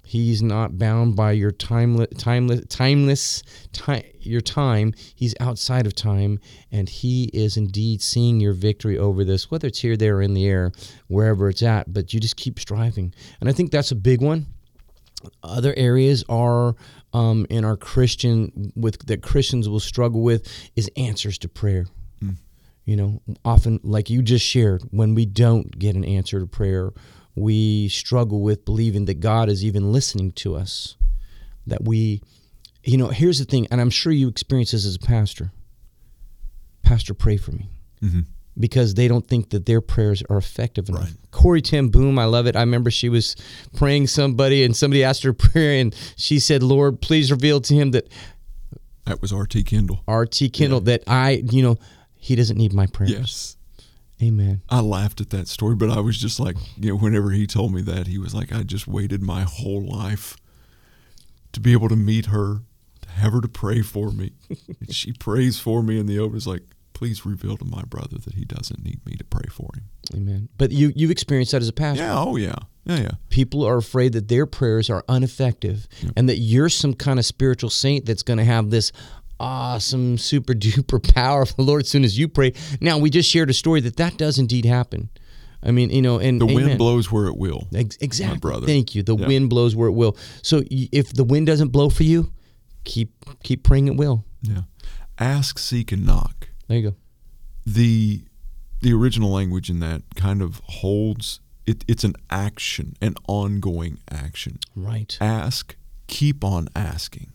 He's 0.06 0.42
not 0.42 0.76
bound 0.76 1.16
by 1.16 1.32
your 1.32 1.50
timeless, 1.50 2.08
timeless, 2.18 2.66
timeless, 2.68 3.42
time, 3.72 4.02
your 4.20 4.42
time. 4.42 4.92
He's 5.14 5.34
outside 5.40 5.86
of 5.86 5.94
time, 5.94 6.40
and 6.70 6.86
He 6.86 7.30
is 7.32 7.56
indeed 7.56 8.02
seeing 8.02 8.40
your 8.40 8.52
victory 8.52 8.98
over 8.98 9.24
this, 9.24 9.50
whether 9.50 9.68
it's 9.68 9.80
here, 9.80 9.96
there, 9.96 10.20
in 10.20 10.34
the 10.34 10.46
air, 10.46 10.72
wherever 11.08 11.48
it's 11.48 11.62
at. 11.62 11.90
But 11.90 12.12
you 12.12 12.20
just 12.20 12.36
keep 12.36 12.60
striving, 12.60 13.14
and 13.40 13.48
I 13.48 13.52
think 13.52 13.70
that's 13.70 13.92
a 13.92 13.96
big 13.96 14.20
one 14.20 14.48
other 15.42 15.74
areas 15.76 16.24
are 16.28 16.74
um, 17.14 17.46
in 17.48 17.64
our 17.64 17.76
Christian 17.76 18.72
with 18.76 19.06
that 19.06 19.22
Christians 19.22 19.68
will 19.68 19.80
struggle 19.80 20.22
with 20.22 20.46
is 20.76 20.90
answers 20.96 21.38
to 21.38 21.48
prayer. 21.48 21.86
You 22.86 22.96
know, 22.96 23.22
often 23.46 23.80
like 23.82 24.10
you 24.10 24.20
just 24.20 24.44
shared, 24.44 24.82
when 24.90 25.14
we 25.14 25.24
don't 25.24 25.78
get 25.78 25.96
an 25.96 26.04
answer 26.04 26.38
to 26.38 26.46
prayer, 26.46 26.92
we 27.34 27.88
struggle 27.88 28.42
with 28.42 28.66
believing 28.66 29.06
that 29.06 29.20
God 29.20 29.48
is 29.48 29.64
even 29.64 29.90
listening 29.90 30.32
to 30.32 30.54
us. 30.54 30.96
That 31.66 31.82
we, 31.82 32.20
you 32.82 32.98
know, 32.98 33.08
here's 33.08 33.38
the 33.38 33.46
thing, 33.46 33.66
and 33.70 33.80
I'm 33.80 33.88
sure 33.88 34.12
you 34.12 34.28
experience 34.28 34.72
this 34.72 34.84
as 34.84 34.96
a 34.96 34.98
pastor. 34.98 35.50
Pastor, 36.82 37.14
pray 37.14 37.38
for 37.38 37.52
me 37.52 37.70
Mm-hmm. 38.04 38.20
Because 38.58 38.94
they 38.94 39.08
don't 39.08 39.26
think 39.26 39.50
that 39.50 39.66
their 39.66 39.80
prayers 39.80 40.22
are 40.30 40.36
effective 40.36 40.88
enough. 40.88 41.04
Right. 41.04 41.14
Corrie 41.32 41.60
ten 41.60 41.88
Boom, 41.88 42.18
I 42.18 42.24
love 42.26 42.46
it. 42.46 42.54
I 42.54 42.60
remember 42.60 42.90
she 42.90 43.08
was 43.08 43.34
praying 43.74 44.06
somebody 44.06 44.62
and 44.62 44.76
somebody 44.76 45.02
asked 45.02 45.24
her 45.24 45.32
prayer 45.34 45.80
and 45.80 45.94
she 46.16 46.38
said, 46.38 46.62
Lord, 46.62 47.00
please 47.00 47.32
reveal 47.32 47.60
to 47.62 47.74
him 47.74 47.90
that 47.90 48.08
That 49.06 49.20
was 49.20 49.32
R.T. 49.32 49.64
Kendall. 49.64 50.02
RT 50.08 50.52
Kendall, 50.52 50.80
that 50.82 51.02
I, 51.08 51.42
you 51.50 51.62
know, 51.62 51.78
he 52.14 52.36
doesn't 52.36 52.56
need 52.56 52.72
my 52.72 52.86
prayers. 52.86 53.10
Yes. 53.10 53.56
Amen. 54.22 54.62
I 54.70 54.80
laughed 54.80 55.20
at 55.20 55.30
that 55.30 55.48
story, 55.48 55.74
but 55.74 55.90
I 55.90 56.00
was 56.00 56.16
just 56.18 56.38
like, 56.38 56.56
you 56.78 56.90
know, 56.90 56.96
whenever 56.96 57.30
he 57.30 57.46
told 57.46 57.74
me 57.74 57.82
that, 57.82 58.06
he 58.06 58.18
was 58.18 58.34
like, 58.34 58.52
I 58.52 58.62
just 58.62 58.86
waited 58.86 59.20
my 59.20 59.42
whole 59.42 59.84
life 59.84 60.36
to 61.52 61.60
be 61.60 61.72
able 61.72 61.88
to 61.88 61.96
meet 61.96 62.26
her, 62.26 62.60
to 63.02 63.08
have 63.10 63.32
her 63.32 63.40
to 63.40 63.48
pray 63.48 63.82
for 63.82 64.10
me. 64.12 64.32
and 64.80 64.94
she 64.94 65.12
prays 65.12 65.58
for 65.58 65.82
me, 65.82 65.98
in 65.98 66.06
the 66.06 66.18
open 66.18 66.36
It's 66.36 66.46
like, 66.46 66.62
please 66.94 67.26
reveal 67.26 67.56
to 67.58 67.64
my 67.66 67.82
brother 67.82 68.16
that 68.18 68.34
he 68.34 68.44
doesn't 68.44 68.82
need 68.84 69.04
me 69.04 69.14
to 69.16 69.24
pray 69.24 69.48
for 69.50 69.68
him. 69.74 69.84
Amen. 70.14 70.48
But 70.56 70.72
you, 70.72 70.92
you've 70.96 71.10
experienced 71.10 71.52
that 71.52 71.60
as 71.60 71.68
a 71.68 71.72
pastor. 71.72 72.02
Yeah, 72.04 72.18
oh 72.18 72.36
yeah. 72.36 72.54
Yeah, 72.86 73.00
yeah. 73.00 73.10
People 73.30 73.64
are 73.64 73.76
afraid 73.78 74.12
that 74.12 74.28
their 74.28 74.46
prayers 74.46 74.88
are 74.90 75.04
ineffective 75.08 75.86
and 76.16 76.28
that 76.28 76.36
you're 76.38 76.68
some 76.68 76.94
kind 76.94 77.18
of 77.18 77.24
spiritual 77.24 77.70
saint 77.70 78.04
that's 78.06 78.22
going 78.22 78.36
to 78.38 78.44
have 78.44 78.70
this 78.70 78.92
awesome, 79.40 80.18
super 80.18 80.52
duper 80.52 81.02
power 81.14 81.42
of 81.42 81.56
the 81.56 81.62
Lord 81.62 81.82
as 81.82 81.88
soon 81.88 82.04
as 82.04 82.18
you 82.18 82.28
pray. 82.28 82.52
Now, 82.80 82.98
we 82.98 83.10
just 83.10 83.28
shared 83.30 83.50
a 83.50 83.54
story 83.54 83.80
that 83.80 83.96
that 83.96 84.16
does 84.18 84.38
indeed 84.38 84.64
happen. 84.64 85.08
I 85.62 85.70
mean, 85.70 85.88
you 85.88 86.02
know, 86.02 86.18
and 86.18 86.40
The 86.40 86.44
amen. 86.46 86.66
wind 86.66 86.78
blows 86.78 87.10
where 87.10 87.26
it 87.26 87.36
will. 87.38 87.66
Ex- 87.74 87.96
exactly. 88.02 88.38
brother. 88.38 88.66
Thank 88.66 88.94
you. 88.94 89.02
The 89.02 89.16
Yeah. 89.16 89.26
wind 89.28 89.48
blows 89.48 89.74
where 89.74 89.88
it 89.88 89.92
will. 89.92 90.16
So 90.42 90.62
if 90.70 91.12
the 91.14 91.24
wind 91.24 91.46
doesn't 91.46 91.68
blow 91.68 91.88
for 91.88 92.02
you, 92.02 92.30
keep 92.84 93.12
keep 93.42 93.62
praying 93.62 93.88
it 93.88 93.96
will. 93.96 94.26
Yeah. 94.42 94.62
Ask, 95.18 95.58
seek, 95.58 95.90
and 95.90 96.04
knock. 96.04 96.48
There 96.68 96.78
you 96.78 96.90
go. 96.90 96.96
the 97.66 98.22
the 98.80 98.92
original 98.92 99.30
language 99.30 99.70
in 99.70 99.80
that 99.80 100.02
kind 100.14 100.42
of 100.42 100.60
holds 100.64 101.40
it, 101.66 101.84
it's 101.88 102.04
an 102.04 102.14
action 102.30 102.94
an 103.00 103.14
ongoing 103.26 103.98
action. 104.10 104.58
Right. 104.74 105.16
ask 105.20 105.76
keep 106.06 106.44
on 106.44 106.68
asking. 106.76 107.32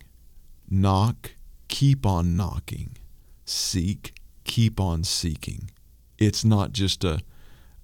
Knock 0.69 1.31
keep 1.67 2.05
on 2.05 2.35
knocking. 2.35 2.97
Seek 3.45 4.13
keep 4.43 4.79
on 4.79 5.03
seeking. 5.03 5.71
It's 6.17 6.45
not 6.45 6.71
just 6.73 7.03
a 7.03 7.21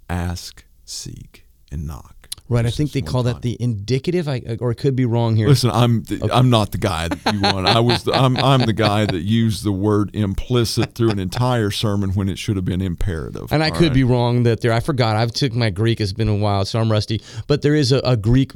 ask 0.09 0.65
seek 0.83 1.45
and 1.71 1.87
knock 1.87 2.14
Right. 2.47 2.65
I 2.65 2.69
think 2.69 2.91
they 2.91 3.01
call 3.01 3.23
that 3.23 3.33
time. 3.33 3.41
the 3.41 3.57
indicative. 3.59 4.27
I 4.27 4.57
or 4.59 4.69
it 4.69 4.75
could 4.75 4.95
be 4.95 5.05
wrong 5.05 5.35
here. 5.35 5.47
Listen, 5.47 5.71
I'm 5.71 6.03
the, 6.03 6.29
I'm 6.31 6.51
not 6.51 6.71
the 6.71 6.77
guy 6.77 7.07
that 7.07 7.33
you 7.33 7.41
want. 7.41 7.65
I 7.65 7.79
was 7.79 8.03
the, 8.03 8.13
I'm 8.13 8.37
I'm 8.37 8.61
the 8.67 8.73
guy 8.73 9.07
that 9.07 9.21
used 9.21 9.63
the 9.63 9.71
word 9.71 10.15
implicit 10.15 10.93
through 10.93 11.09
an 11.09 11.17
entire 11.17 11.71
sermon 11.71 12.11
when 12.11 12.29
it 12.29 12.37
should 12.37 12.55
have 12.55 12.65
been 12.65 12.81
imperative. 12.81 13.51
and 13.51 13.63
I 13.63 13.71
could 13.71 13.87
right? 13.87 13.93
be 13.93 14.03
wrong 14.03 14.43
that 14.43 14.61
there. 14.61 14.71
I 14.71 14.79
forgot. 14.79 15.15
I've 15.15 15.31
took 15.31 15.53
my 15.53 15.71
Greek. 15.71 15.99
It's 15.99 16.13
been 16.13 16.27
a 16.27 16.35
while, 16.35 16.65
so 16.65 16.79
I'm 16.79 16.91
rusty. 16.91 17.19
But 17.47 17.63
there 17.63 17.73
is 17.73 17.91
a, 17.91 17.97
a 17.99 18.15
Greek 18.15 18.51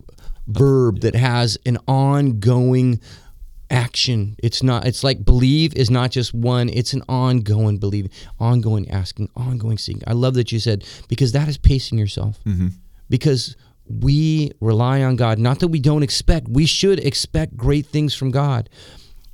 verb 0.48 1.02
that 1.02 1.16
has 1.16 1.58
an 1.66 1.80
ongoing 1.88 3.00
action. 3.72 4.36
It's 4.40 4.62
not. 4.62 4.86
It's 4.86 5.04
like 5.04 5.26
believe 5.26 5.74
is 5.76 5.90
not 5.90 6.12
just 6.12 6.34
one. 6.34 6.70
It's 6.70 6.94
an 6.94 7.04
ongoing 7.10 7.78
believing, 7.78 8.12
ongoing 8.40 8.90
asking, 8.90 9.30
ongoing 9.36 9.78
seeking. 9.78 10.04
I 10.06 10.14
love 10.14 10.36
that 10.36 10.52
you 10.52 10.60
said 10.60 10.86
because 11.08 11.32
that 11.32 11.48
is 11.48 11.58
pacing 11.58 11.98
yourself. 11.98 12.40
Mm-hmm. 12.46 12.68
Because 13.10 13.56
we 13.90 14.52
rely 14.62 15.04
on 15.04 15.16
God. 15.16 15.40
Not 15.40 15.60
that 15.60 15.70
we 15.70 15.80
don't 15.80 16.04
expect. 16.04 16.48
We 16.48 16.66
should 16.66 17.00
expect 17.00 17.58
great 17.58 17.86
things 17.86 18.14
from 18.14 18.32
God 18.32 18.70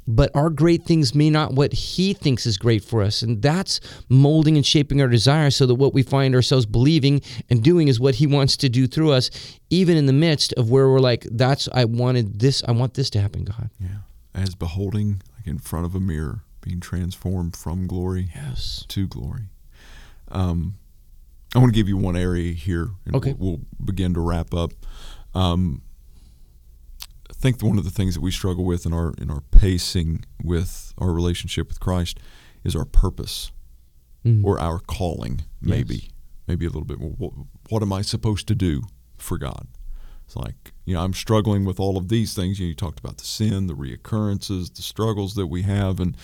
but 0.08 0.30
our 0.36 0.50
great 0.50 0.84
things 0.84 1.16
may 1.16 1.30
not 1.30 1.54
what 1.54 1.74
he 1.74 2.14
thinks 2.14 2.46
is 2.46 2.58
great 2.58 2.84
for 2.84 3.02
us 3.02 3.22
and 3.22 3.42
that's 3.42 3.80
molding 4.10 4.56
and 4.56 4.66
shaping 4.66 5.02
our 5.02 5.08
desires 5.08 5.56
so 5.56 5.66
that 5.66 5.76
what 5.76 5.94
we 5.94 6.04
find 6.04 6.36
ourselves 6.36 6.66
believing 6.66 7.22
and 7.50 7.64
doing 7.64 7.88
is 7.88 8.00
what 8.00 8.16
he 8.16 8.28
wants 8.28 8.56
to 8.58 8.70
do 8.70 8.88
through 8.88 9.12
us 9.12 9.30
even 9.70 9.98
in 9.98 10.06
the 10.06 10.14
midst 10.14 10.54
of 10.54 10.70
where 10.70 10.90
we're 10.90 11.00
like 11.00 11.26
that's 11.32 11.68
i 11.74 11.86
wanted 11.86 12.40
this 12.40 12.64
i 12.68 12.72
want 12.72 12.94
this 12.94 13.10
to 13.10 13.20
happen 13.20 13.44
god 13.44 13.70
Yeah. 13.80 13.88
As 14.34 14.54
beholding, 14.54 15.22
like 15.38 15.48
in 15.48 15.60
front 15.60 15.86
of 15.86 15.96
a 15.96 16.00
mirror, 16.02 16.42
being 16.60 16.82
transformed 16.82 17.56
from 17.56 17.88
glory 17.88 18.30
yes 18.36 18.86
to 18.90 19.08
glory. 19.08 19.44
Um, 20.28 20.76
I 21.56 21.60
want 21.60 21.74
to 21.74 21.76
give 21.76 21.88
you 21.88 21.98
one 21.98 22.16
area 22.18 22.52
here, 22.54 22.90
and 23.06 23.16
Okay. 23.16 23.34
we'll, 23.34 23.52
we'll 23.80 23.86
begin 23.86 24.14
to 24.14 24.20
wrap 24.20 24.54
up. 24.54 24.72
Um, 25.34 25.82
I 27.30 27.34
think 27.34 27.62
one 27.64 27.78
of 27.78 27.84
the 27.86 27.90
things 27.92 28.14
that 28.16 28.22
we 28.22 28.32
struggle 28.32 28.66
with 28.66 28.86
in 28.86 28.94
our 28.94 29.14
in 29.18 29.30
our 29.32 29.42
pacing 29.52 30.26
with 30.44 30.94
our 30.98 31.12
relationship 31.12 31.68
with 31.68 31.80
Christ 31.80 32.20
is 32.64 32.76
our 32.76 32.86
purpose 32.86 33.52
Mhm. 34.26 34.44
or 34.44 34.60
our 34.60 34.80
calling. 34.80 35.42
Maybe, 35.62 35.96
Yes. 35.96 36.04
maybe 36.48 36.66
a 36.66 36.70
little 36.70 36.86
bit 36.86 37.00
more. 37.00 37.12
What, 37.12 37.34
what 37.70 37.82
am 37.82 37.94
I 37.94 38.02
supposed 38.02 38.48
to 38.48 38.56
do 38.56 38.82
for 39.18 39.38
God? 39.38 39.68
It's 40.26 40.36
like 40.36 40.74
you 40.86 40.94
know 40.96 41.04
I'm 41.04 41.14
struggling 41.14 41.66
with 41.66 41.80
all 41.80 41.98
of 41.98 42.10
these 42.10 42.34
things. 42.34 42.60
You, 42.60 42.66
know, 42.66 42.70
you 42.70 42.76
talked 42.76 43.00
about 43.00 43.18
the 43.18 43.26
sin, 43.26 43.68
the 43.68 43.76
reoccurrences, 43.76 44.74
the 44.74 44.82
struggles 44.82 45.36
that 45.36 45.48
we 45.48 45.62
have, 45.64 46.00
and 46.00 46.18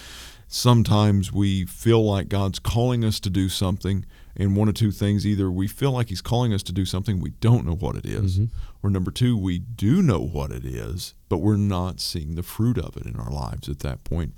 sometimes 0.48 1.32
we 1.32 1.66
feel 1.66 2.04
like 2.04 2.28
God's 2.30 2.60
calling 2.60 3.04
us 3.06 3.20
to 3.22 3.30
do 3.30 3.48
something, 3.50 4.06
And 4.36 4.56
one 4.56 4.68
of 4.70 4.74
two 4.76 4.92
things 4.92 5.26
either 5.28 5.52
we 5.52 5.68
feel 5.68 5.92
like 5.92 6.10
he's 6.10 6.22
calling 6.22 6.54
us 6.54 6.64
to 6.64 6.72
do 6.72 6.86
something, 6.86 7.20
we 7.20 7.32
don't 7.42 7.66
know 7.66 7.76
what 7.76 7.96
it 7.96 8.06
is, 8.06 8.40
Mhm. 8.40 8.50
or 8.82 8.90
number 8.90 9.12
two, 9.12 9.36
we 9.38 9.60
do 9.60 10.02
know 10.02 10.20
what 10.20 10.52
it 10.52 10.66
is, 10.66 11.14
but 11.30 11.40
we're 11.40 11.58
not 11.58 12.00
seeing 12.00 12.36
the 12.36 12.44
fruit 12.44 12.78
of 12.78 12.96
it 12.98 13.06
in 13.06 13.16
our 13.18 13.32
lives 13.32 13.68
at 13.70 13.80
that 13.80 14.04
point. 14.04 14.34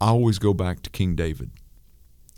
I 0.00 0.08
always 0.08 0.38
go 0.38 0.52
back 0.52 0.82
to 0.82 0.90
King 0.90 1.14
David. 1.16 1.50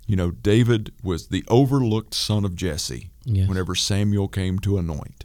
You 0.07 0.17
know, 0.17 0.31
David 0.31 0.93
was 1.03 1.29
the 1.29 1.45
overlooked 1.49 2.15
son 2.15 2.45
of 2.45 2.55
Jesse 2.55 3.11
Yes. 3.25 3.49
whenever 3.49 3.75
Samuel 3.75 4.29
came 4.29 4.59
to 4.61 4.77
anoint, 4.79 5.25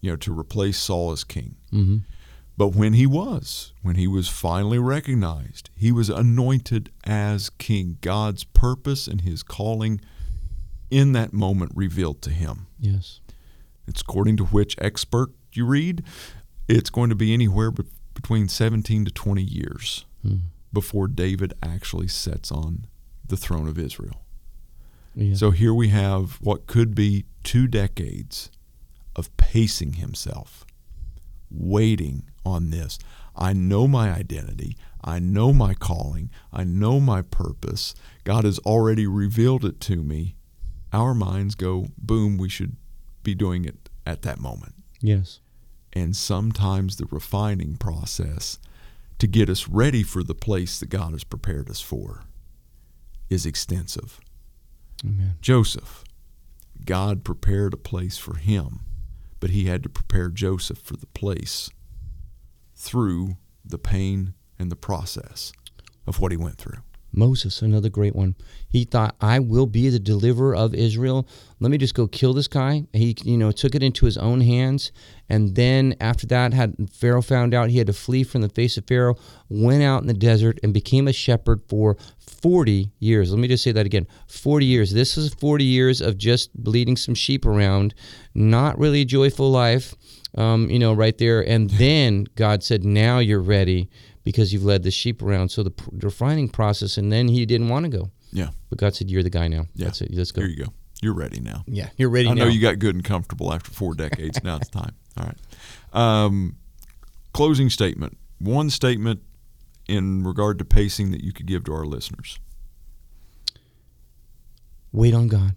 you 0.00 0.10
know, 0.10 0.16
to 0.16 0.36
replace 0.38 0.78
Saul 0.78 1.12
as 1.12 1.22
king. 1.22 1.56
Mm-hmm. 1.72 1.98
But 2.56 2.68
when 2.68 2.92
he 2.94 3.04
was, 3.06 3.72
when 3.82 3.96
he 3.96 4.06
was 4.06 4.28
finally 4.28 4.78
recognized, 4.78 5.70
he 5.74 5.90
was 5.92 6.08
anointed 6.08 6.90
as 7.04 7.50
king. 7.50 7.98
God's 8.00 8.44
purpose 8.44 9.06
and 9.08 9.20
his 9.22 9.42
calling 9.42 10.00
in 10.90 11.12
that 11.12 11.32
moment 11.32 11.72
revealed 11.74 12.22
to 12.22 12.30
him. 12.30 12.66
Yes. 12.78 13.20
It's 13.86 14.00
according 14.00 14.36
to 14.38 14.44
which 14.44 14.76
expert 14.80 15.30
you 15.52 15.66
read, 15.66 16.02
it's 16.68 16.90
going 16.90 17.10
to 17.10 17.16
be 17.16 17.32
anywhere 17.34 17.70
be- 17.70 17.84
between 18.14 18.48
17 18.48 19.04
to 19.04 19.10
20 19.10 19.42
years 19.42 20.04
Mm. 20.26 20.40
before 20.72 21.06
David 21.06 21.52
actually 21.62 22.08
sets 22.08 22.50
on 22.50 22.86
the 23.26 23.36
throne 23.36 23.68
of 23.68 23.78
Israel. 23.78 24.22
Yeah. 25.14 25.34
So 25.34 25.50
here 25.50 25.74
we 25.74 25.88
have 25.88 26.40
what 26.40 26.66
could 26.66 26.94
be 26.94 27.26
two 27.42 27.66
decades 27.66 28.50
of 29.14 29.34
pacing 29.36 29.94
himself, 29.94 30.64
waiting 31.50 32.24
on 32.44 32.70
this. 32.70 32.98
I 33.36 33.52
know 33.52 33.86
my 33.86 34.10
identity. 34.12 34.76
I 35.02 35.18
know 35.18 35.52
my 35.52 35.74
calling. 35.74 36.30
I 36.52 36.64
know 36.64 37.00
my 37.00 37.22
purpose. 37.22 37.94
God 38.24 38.44
has 38.44 38.58
already 38.60 39.06
revealed 39.06 39.64
it 39.64 39.80
to 39.82 39.96
me. 40.02 40.36
Our 40.94 41.12
minds 41.12 41.54
go, 41.56 41.88
boom, 41.98 42.38
we 42.38 42.48
should 42.48 42.76
be 43.24 43.34
doing 43.34 43.64
it 43.64 43.90
at 44.06 44.22
that 44.22 44.38
moment. 44.38 44.74
yes. 45.00 45.40
And 45.92 46.16
sometimes 46.16 46.96
the 46.96 47.06
refining 47.06 47.76
process 47.76 48.58
to 49.18 49.28
get 49.28 49.48
us 49.48 49.68
ready 49.68 50.02
for 50.02 50.24
the 50.24 50.34
place 50.34 50.80
that 50.80 50.88
God 50.90 51.12
has 51.12 51.22
prepared 51.22 51.70
us 51.70 51.80
for 51.80 52.24
is 53.30 53.46
extensive. 53.46 54.20
Amen. 55.04 55.34
Joseph, 55.40 56.04
God 56.84 57.22
prepared 57.24 57.74
a 57.74 57.76
place 57.76 58.16
for 58.18 58.36
him, 58.36 58.80
but 59.38 59.50
he 59.50 59.66
had 59.66 59.82
to 59.84 59.88
prepare 59.88 60.30
Joseph 60.30 60.78
for 60.78 60.96
the 60.96 61.06
place 61.06 61.70
through 62.74 63.36
the 63.64 63.78
pain 63.78 64.34
and 64.58 64.70
the 64.70 64.76
process 64.76 65.52
of 66.06 66.18
what 66.18 66.32
he 66.32 66.36
went 66.36 66.58
through. 66.58 66.78
Moses, 67.16 67.62
another 67.62 67.88
great 67.88 68.14
one. 68.14 68.34
He 68.68 68.84
thought, 68.84 69.14
"I 69.20 69.38
will 69.38 69.66
be 69.66 69.88
the 69.88 69.98
deliverer 69.98 70.54
of 70.54 70.74
Israel. 70.74 71.26
Let 71.60 71.70
me 71.70 71.78
just 71.78 71.94
go 71.94 72.06
kill 72.06 72.34
this 72.34 72.48
guy." 72.48 72.84
He, 72.92 73.16
you 73.24 73.36
know, 73.36 73.52
took 73.52 73.74
it 73.74 73.82
into 73.82 74.06
his 74.06 74.16
own 74.16 74.40
hands, 74.40 74.92
and 75.28 75.54
then 75.54 75.94
after 76.00 76.26
that, 76.26 76.52
had 76.52 76.74
Pharaoh 76.92 77.22
found 77.22 77.54
out 77.54 77.70
he 77.70 77.78
had 77.78 77.86
to 77.86 77.92
flee 77.92 78.24
from 78.24 78.42
the 78.42 78.48
face 78.48 78.76
of 78.76 78.86
Pharaoh, 78.86 79.16
went 79.48 79.82
out 79.82 80.02
in 80.02 80.08
the 80.08 80.14
desert 80.14 80.58
and 80.62 80.74
became 80.74 81.08
a 81.08 81.12
shepherd 81.12 81.62
for 81.68 81.96
forty 82.18 82.90
years. 82.98 83.30
Let 83.30 83.38
me 83.38 83.48
just 83.48 83.64
say 83.64 83.72
that 83.72 83.86
again: 83.86 84.06
forty 84.26 84.66
years. 84.66 84.92
This 84.92 85.16
is 85.16 85.32
forty 85.34 85.64
years 85.64 86.00
of 86.00 86.18
just 86.18 86.50
leading 86.56 86.96
some 86.96 87.14
sheep 87.14 87.46
around, 87.46 87.94
not 88.34 88.78
really 88.78 89.02
a 89.02 89.06
joyful 89.06 89.50
life. 89.50 89.94
Um, 90.36 90.68
you 90.68 90.80
know, 90.80 90.92
right 90.92 91.16
there. 91.16 91.48
And 91.48 91.70
then 91.70 92.26
God 92.34 92.64
said, 92.64 92.84
"Now 92.84 93.20
you're 93.20 93.40
ready." 93.40 93.88
Because 94.24 94.52
you've 94.52 94.64
led 94.64 94.82
the 94.82 94.90
sheep 94.90 95.22
around, 95.22 95.50
so 95.50 95.62
the, 95.62 95.72
refining 95.92 96.48
process, 96.48 96.96
and 96.96 97.12
then 97.12 97.28
he 97.28 97.44
didn't 97.44 97.68
want 97.68 97.84
to 97.84 97.90
go. 97.90 98.10
Yeah. 98.32 98.48
But 98.70 98.78
God 98.78 98.94
said, 98.94 99.10
"You're 99.10 99.22
the 99.22 99.30
guy 99.30 99.48
now. 99.48 99.66
Yeah. 99.74 99.86
That's 99.86 100.00
it. 100.00 100.10
Let's 100.12 100.32
go." 100.32 100.40
Here 100.40 100.50
you 100.50 100.64
go. 100.64 100.72
You're 101.02 101.14
ready 101.14 101.40
now. 101.40 101.62
Yeah, 101.66 101.90
you're 101.98 102.08
ready 102.08 102.28
I 102.28 102.32
now. 102.34 102.44
know 102.44 102.50
you 102.50 102.60
got 102.60 102.78
good 102.78 102.94
and 102.94 103.04
comfortable 103.04 103.52
after 103.52 103.70
four 103.70 103.94
decades. 104.04 104.42
now 104.42 104.56
it's 104.56 104.70
time. 104.70 104.94
All 105.18 105.26
right. 105.26 105.36
Um, 105.92 106.56
closing 107.34 107.68
statement. 107.68 108.16
One 108.38 108.70
statement 108.70 109.20
in 109.86 110.24
regard 110.24 110.58
to 110.58 110.64
pacing 110.64 111.10
that 111.10 111.22
you 111.22 111.32
could 111.32 111.46
give 111.46 111.64
to 111.64 111.74
our 111.74 111.84
listeners. 111.84 112.38
Wait 114.92 115.12
on 115.12 115.28
God. 115.28 115.56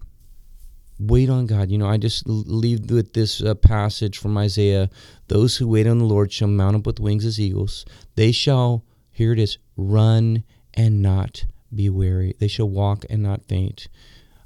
Wait 0.99 1.29
on 1.29 1.45
God. 1.45 1.69
You 1.69 1.77
know, 1.77 1.87
I 1.87 1.97
just 1.97 2.27
leave 2.27 2.89
with 2.89 3.13
this 3.13 3.41
uh, 3.41 3.53
passage 3.55 4.17
from 4.17 4.37
Isaiah: 4.37 4.89
"Those 5.27 5.57
who 5.57 5.67
wait 5.67 5.87
on 5.87 5.99
the 5.99 6.05
Lord 6.05 6.31
shall 6.31 6.47
mount 6.47 6.75
up 6.75 6.85
with 6.87 6.99
wings 6.99 7.25
as 7.25 7.39
eagles. 7.39 7.85
They 8.15 8.31
shall, 8.31 8.83
here 9.11 9.31
it 9.31 9.39
is, 9.39 9.57
run 9.75 10.43
and 10.73 11.01
not 11.01 11.45
be 11.73 11.89
weary. 11.89 12.35
They 12.39 12.47
shall 12.47 12.69
walk 12.69 13.05
and 13.09 13.21
not 13.21 13.45
faint." 13.45 13.87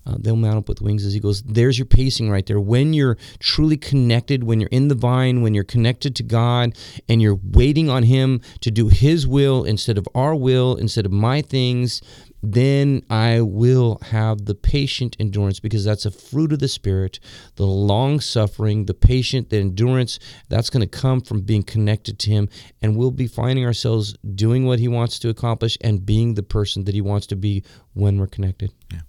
Uh, 0.06 0.16
they'll 0.20 0.36
mount 0.36 0.58
up 0.58 0.68
with 0.68 0.82
wings 0.82 1.06
as 1.06 1.16
eagles. 1.16 1.44
There's 1.44 1.78
your 1.78 1.86
pacing 1.86 2.30
right 2.32 2.46
there. 2.46 2.60
When 2.60 2.94
you're 2.94 3.18
truly 3.40 3.78
connected, 3.78 4.44
when 4.44 4.60
you're 4.60 4.70
in 4.72 4.88
the 4.88 4.96
vine, 4.96 5.42
when 5.42 5.54
you're 5.54 5.64
connected 5.64 6.16
to 6.16 6.24
God, 6.24 6.76
and 7.08 7.22
you're 7.22 7.40
waiting 7.44 7.90
on 7.90 8.04
Him 8.04 8.42
to 8.62 8.72
do 8.72 8.88
His 8.88 9.28
will 9.28 9.64
instead 9.64 9.98
of 9.98 10.08
our 10.16 10.34
will, 10.34 10.76
instead 10.76 11.06
of 11.06 11.12
my 11.12 11.42
things, 11.42 12.02
then 12.44 13.04
I 13.10 13.42
will 13.42 14.00
have 14.10 14.46
the 14.46 14.56
patient 14.56 15.16
endurance 15.20 15.60
because 15.60 15.84
that's 15.86 16.06
a 16.06 16.12
fruit 16.12 16.52
of 16.52 16.60
the 16.60 16.68
Spirit, 16.68 17.20
the 17.56 17.66
long 17.68 18.20
suffering, 18.20 18.86
the 18.88 18.94
patient, 18.96 19.50
the 19.50 19.58
endurance. 19.58 20.18
That's 20.50 20.70
going 20.72 20.82
to 20.82 20.88
come 21.00 21.22
from 21.22 21.42
being 21.42 21.64
connected 21.64 22.18
to 22.20 22.32
Him. 22.32 22.50
And 22.82 22.96
we'll 22.98 23.12
be 23.12 23.28
finding 23.28 23.66
ourselves 23.66 24.16
doing 24.36 24.66
what 24.66 24.80
He 24.80 24.88
wants 24.88 25.20
to 25.20 25.30
accomplish 25.30 25.78
and 25.82 26.06
being 26.06 26.34
the 26.34 26.44
person 26.44 26.86
that 26.86 26.96
He 26.96 27.02
wants 27.02 27.28
to 27.28 27.36
be 27.36 27.64
when 27.94 28.18
we're 28.20 28.28
connected. 28.28 28.72
Yeah. 28.92 29.02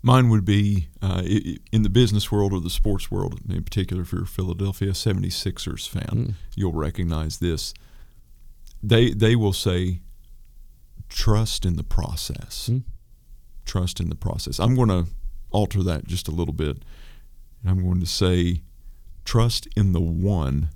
Mine 0.00 0.28
would 0.28 0.44
be 0.44 0.86
uh, 1.02 1.22
in 1.72 1.82
the 1.82 1.90
business 1.90 2.30
world 2.30 2.52
or 2.52 2.60
the 2.60 2.70
sports 2.70 3.10
world, 3.10 3.40
in 3.48 3.64
particular, 3.64 4.02
if 4.02 4.12
you're 4.12 4.22
a 4.22 4.26
Philadelphia 4.26 4.92
76ers 4.92 5.88
fan, 5.88 6.04
Mm. 6.12 6.34
you'll 6.54 6.72
recognize 6.72 7.38
this. 7.38 7.74
They, 8.80 9.10
they 9.10 9.34
will 9.34 9.52
say, 9.52 10.02
trust 11.08 11.64
in 11.64 11.76
the 11.76 11.84
process. 11.84 12.68
Mm. 12.72 12.84
Trust 13.64 14.00
in 14.00 14.08
the 14.08 14.14
process. 14.14 14.58
I'm 14.58 14.74
going 14.74 14.88
to 14.88 15.06
alter 15.50 15.82
that 15.82 16.06
just 16.06 16.28
a 16.28 16.32
little 16.32 16.54
bit. 16.54 16.78
I'm 17.66 17.82
going 17.84 18.00
to 18.00 18.06
say, 18.06 18.62
trust 19.24 19.68
in 19.76 19.92
the 19.92 20.00
one 20.00 20.70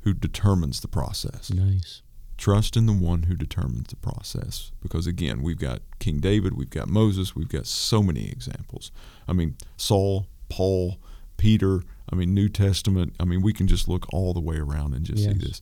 who 0.00 0.12
determines 0.12 0.80
the 0.80 0.88
process. 0.88 1.50
Nice. 1.50 2.02
Trust 2.36 2.76
in 2.76 2.86
the 2.86 2.92
one 2.92 3.24
who 3.24 3.34
determines 3.34 3.88
the 3.88 3.96
process. 3.96 4.70
Because 4.80 5.06
again, 5.06 5.42
we've 5.42 5.58
got 5.58 5.80
King 5.98 6.20
David, 6.20 6.56
we've 6.56 6.70
got 6.70 6.88
Moses, 6.88 7.34
we've 7.34 7.48
got 7.48 7.66
so 7.66 8.02
many 8.02 8.28
examples. 8.28 8.92
I 9.26 9.32
mean, 9.32 9.56
Saul, 9.76 10.26
Paul, 10.48 10.98
Peter, 11.36 11.82
I 12.10 12.16
mean, 12.16 12.34
New 12.34 12.48
Testament. 12.48 13.14
I 13.20 13.24
mean, 13.24 13.42
we 13.42 13.52
can 13.52 13.66
just 13.66 13.88
look 13.88 14.06
all 14.12 14.32
the 14.32 14.40
way 14.40 14.56
around 14.56 14.94
and 14.94 15.04
just 15.04 15.24
see 15.24 15.32
this. 15.32 15.60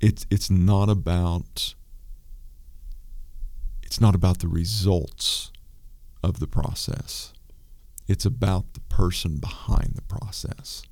It's 0.00 0.26
it's 0.30 0.50
not 0.50 0.88
about 0.88 1.74
it's 3.88 4.02
not 4.02 4.14
about 4.14 4.40
the 4.40 4.48
results 4.48 5.50
of 6.22 6.40
the 6.40 6.46
process. 6.46 7.32
It's 8.06 8.26
about 8.26 8.74
the 8.74 8.80
person 8.80 9.38
behind 9.38 9.92
the 9.94 10.02
process 10.02 10.82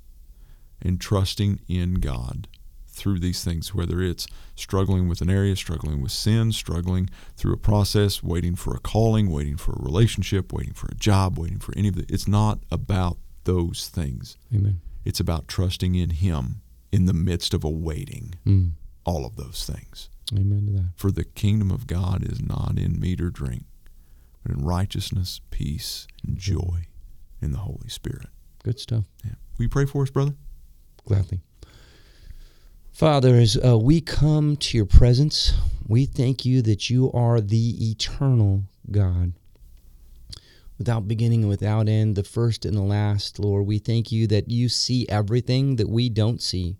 and 0.81 0.99
trusting 0.99 1.59
in 1.67 1.95
God 1.95 2.47
through 2.87 3.19
these 3.19 3.43
things, 3.43 3.71
whether 3.75 4.01
it's 4.01 4.25
struggling 4.55 5.07
with 5.07 5.21
an 5.21 5.29
area, 5.29 5.55
struggling 5.55 6.01
with 6.01 6.11
sin, 6.11 6.51
struggling 6.51 7.07
through 7.35 7.53
a 7.53 7.57
process, 7.57 8.23
waiting 8.23 8.55
for 8.55 8.75
a 8.75 8.79
calling, 8.79 9.29
waiting 9.29 9.57
for 9.57 9.73
a 9.73 9.83
relationship, 9.83 10.51
waiting 10.51 10.73
for 10.73 10.87
a 10.87 10.95
job, 10.95 11.37
waiting 11.37 11.59
for 11.59 11.77
any 11.77 11.89
of 11.89 11.95
the. 11.95 12.05
It's 12.09 12.27
not 12.27 12.61
about 12.71 13.17
those 13.43 13.89
things. 13.93 14.37
Amen. 14.51 14.81
It's 15.05 15.19
about 15.19 15.47
trusting 15.47 15.93
in 15.93 16.09
Him 16.09 16.61
in 16.91 17.05
the 17.05 17.13
midst 17.13 17.53
of 17.53 17.63
awaiting 17.63 18.33
Mm. 18.43 18.71
all 19.05 19.23
of 19.23 19.35
those 19.35 19.63
things. 19.65 20.09
Amen 20.33 20.65
to 20.67 20.71
that. 20.73 20.89
For 20.95 21.11
the 21.11 21.23
kingdom 21.23 21.71
of 21.71 21.87
God 21.87 22.23
is 22.29 22.41
not 22.41 22.77
in 22.77 22.99
meat 22.99 23.21
or 23.21 23.29
drink, 23.29 23.63
but 24.43 24.51
in 24.51 24.63
righteousness, 24.63 25.41
peace, 25.51 26.07
and 26.25 26.37
joy 26.37 26.87
in 27.41 27.51
the 27.51 27.59
Holy 27.59 27.89
Spirit. 27.89 28.27
Good 28.63 28.79
stuff. 28.79 29.05
Yeah. 29.23 29.35
Will 29.57 29.63
you 29.63 29.69
pray 29.69 29.85
for 29.85 30.03
us, 30.03 30.09
brother? 30.09 30.33
Gladly. 31.05 31.39
Father, 32.91 33.35
as 33.35 33.57
uh, 33.63 33.77
we 33.77 34.01
come 34.01 34.57
to 34.57 34.75
your 34.75 34.85
presence, 34.85 35.53
we 35.87 36.05
thank 36.05 36.45
you 36.45 36.61
that 36.63 36.89
you 36.89 37.11
are 37.11 37.39
the 37.39 37.91
eternal 37.91 38.63
God. 38.89 39.33
Without 40.77 41.07
beginning 41.07 41.41
and 41.41 41.49
without 41.49 41.87
end, 41.87 42.15
the 42.15 42.23
first 42.23 42.65
and 42.65 42.75
the 42.75 42.81
last, 42.81 43.39
Lord, 43.39 43.65
we 43.65 43.79
thank 43.79 44.11
you 44.11 44.27
that 44.27 44.49
you 44.49 44.67
see 44.67 45.07
everything 45.09 45.77
that 45.77 45.89
we 45.89 46.09
don't 46.09 46.41
see. 46.41 46.75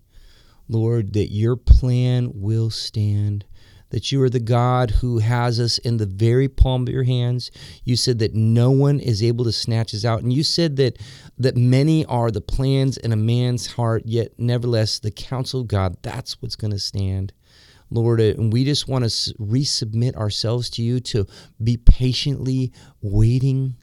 Lord, 0.68 1.14
that 1.14 1.32
your 1.32 1.56
plan 1.56 2.30
will 2.34 2.70
stand, 2.70 3.44
that 3.90 4.12
you 4.12 4.22
are 4.22 4.28
the 4.28 4.40
God 4.40 4.90
who 4.90 5.18
has 5.18 5.58
us 5.58 5.78
in 5.78 5.96
the 5.96 6.06
very 6.06 6.48
palm 6.48 6.82
of 6.82 6.88
your 6.90 7.04
hands. 7.04 7.50
You 7.84 7.96
said 7.96 8.18
that 8.18 8.34
no 8.34 8.70
one 8.70 9.00
is 9.00 9.22
able 9.22 9.44
to 9.46 9.52
snatch 9.52 9.94
us 9.94 10.04
out. 10.04 10.22
And 10.22 10.32
you 10.32 10.42
said 10.42 10.76
that 10.76 10.98
that 11.38 11.56
many 11.56 12.04
are 12.04 12.30
the 12.30 12.42
plans 12.42 12.98
in 12.98 13.12
a 13.12 13.16
man's 13.16 13.66
heart, 13.66 14.02
yet 14.04 14.32
nevertheless 14.38 14.98
the 14.98 15.10
counsel 15.10 15.62
of 15.62 15.68
God, 15.68 15.96
that's 16.02 16.42
what's 16.42 16.56
going 16.56 16.72
to 16.72 16.78
stand. 16.78 17.32
Lord, 17.90 18.20
uh, 18.20 18.24
and 18.24 18.52
we 18.52 18.64
just 18.64 18.88
want 18.88 19.04
to 19.04 19.34
resubmit 19.36 20.14
ourselves 20.16 20.68
to 20.70 20.82
you 20.82 21.00
to 21.00 21.26
be 21.62 21.78
patiently 21.78 22.72
waiting 23.00 23.76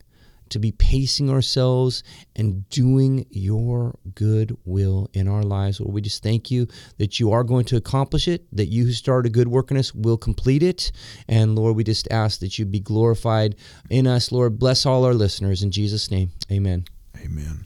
to 0.49 0.59
be 0.59 0.71
pacing 0.71 1.29
ourselves 1.29 2.03
and 2.35 2.67
doing 2.69 3.25
your 3.29 3.97
good 4.15 4.55
will 4.65 5.09
in 5.13 5.27
our 5.27 5.43
lives. 5.43 5.79
Lord, 5.79 5.93
we 5.93 6.01
just 6.01 6.23
thank 6.23 6.51
you 6.51 6.67
that 6.97 7.19
you 7.19 7.31
are 7.31 7.43
going 7.43 7.65
to 7.65 7.77
accomplish 7.77 8.27
it, 8.27 8.45
that 8.55 8.67
you 8.67 8.85
who 8.85 8.91
started 8.91 9.29
a 9.29 9.33
good 9.33 9.47
work 9.47 9.71
in 9.71 9.77
us 9.77 9.93
will 9.93 10.17
complete 10.17 10.63
it. 10.63 10.91
And 11.27 11.55
Lord, 11.55 11.75
we 11.75 11.83
just 11.83 12.07
ask 12.11 12.39
that 12.39 12.57
you 12.57 12.65
be 12.65 12.79
glorified 12.79 13.55
in 13.89 14.07
us. 14.07 14.31
Lord, 14.31 14.59
bless 14.59 14.85
all 14.85 15.05
our 15.05 15.13
listeners 15.13 15.63
in 15.63 15.71
Jesus' 15.71 16.11
name. 16.11 16.31
Amen. 16.51 16.85
Amen. 17.17 17.65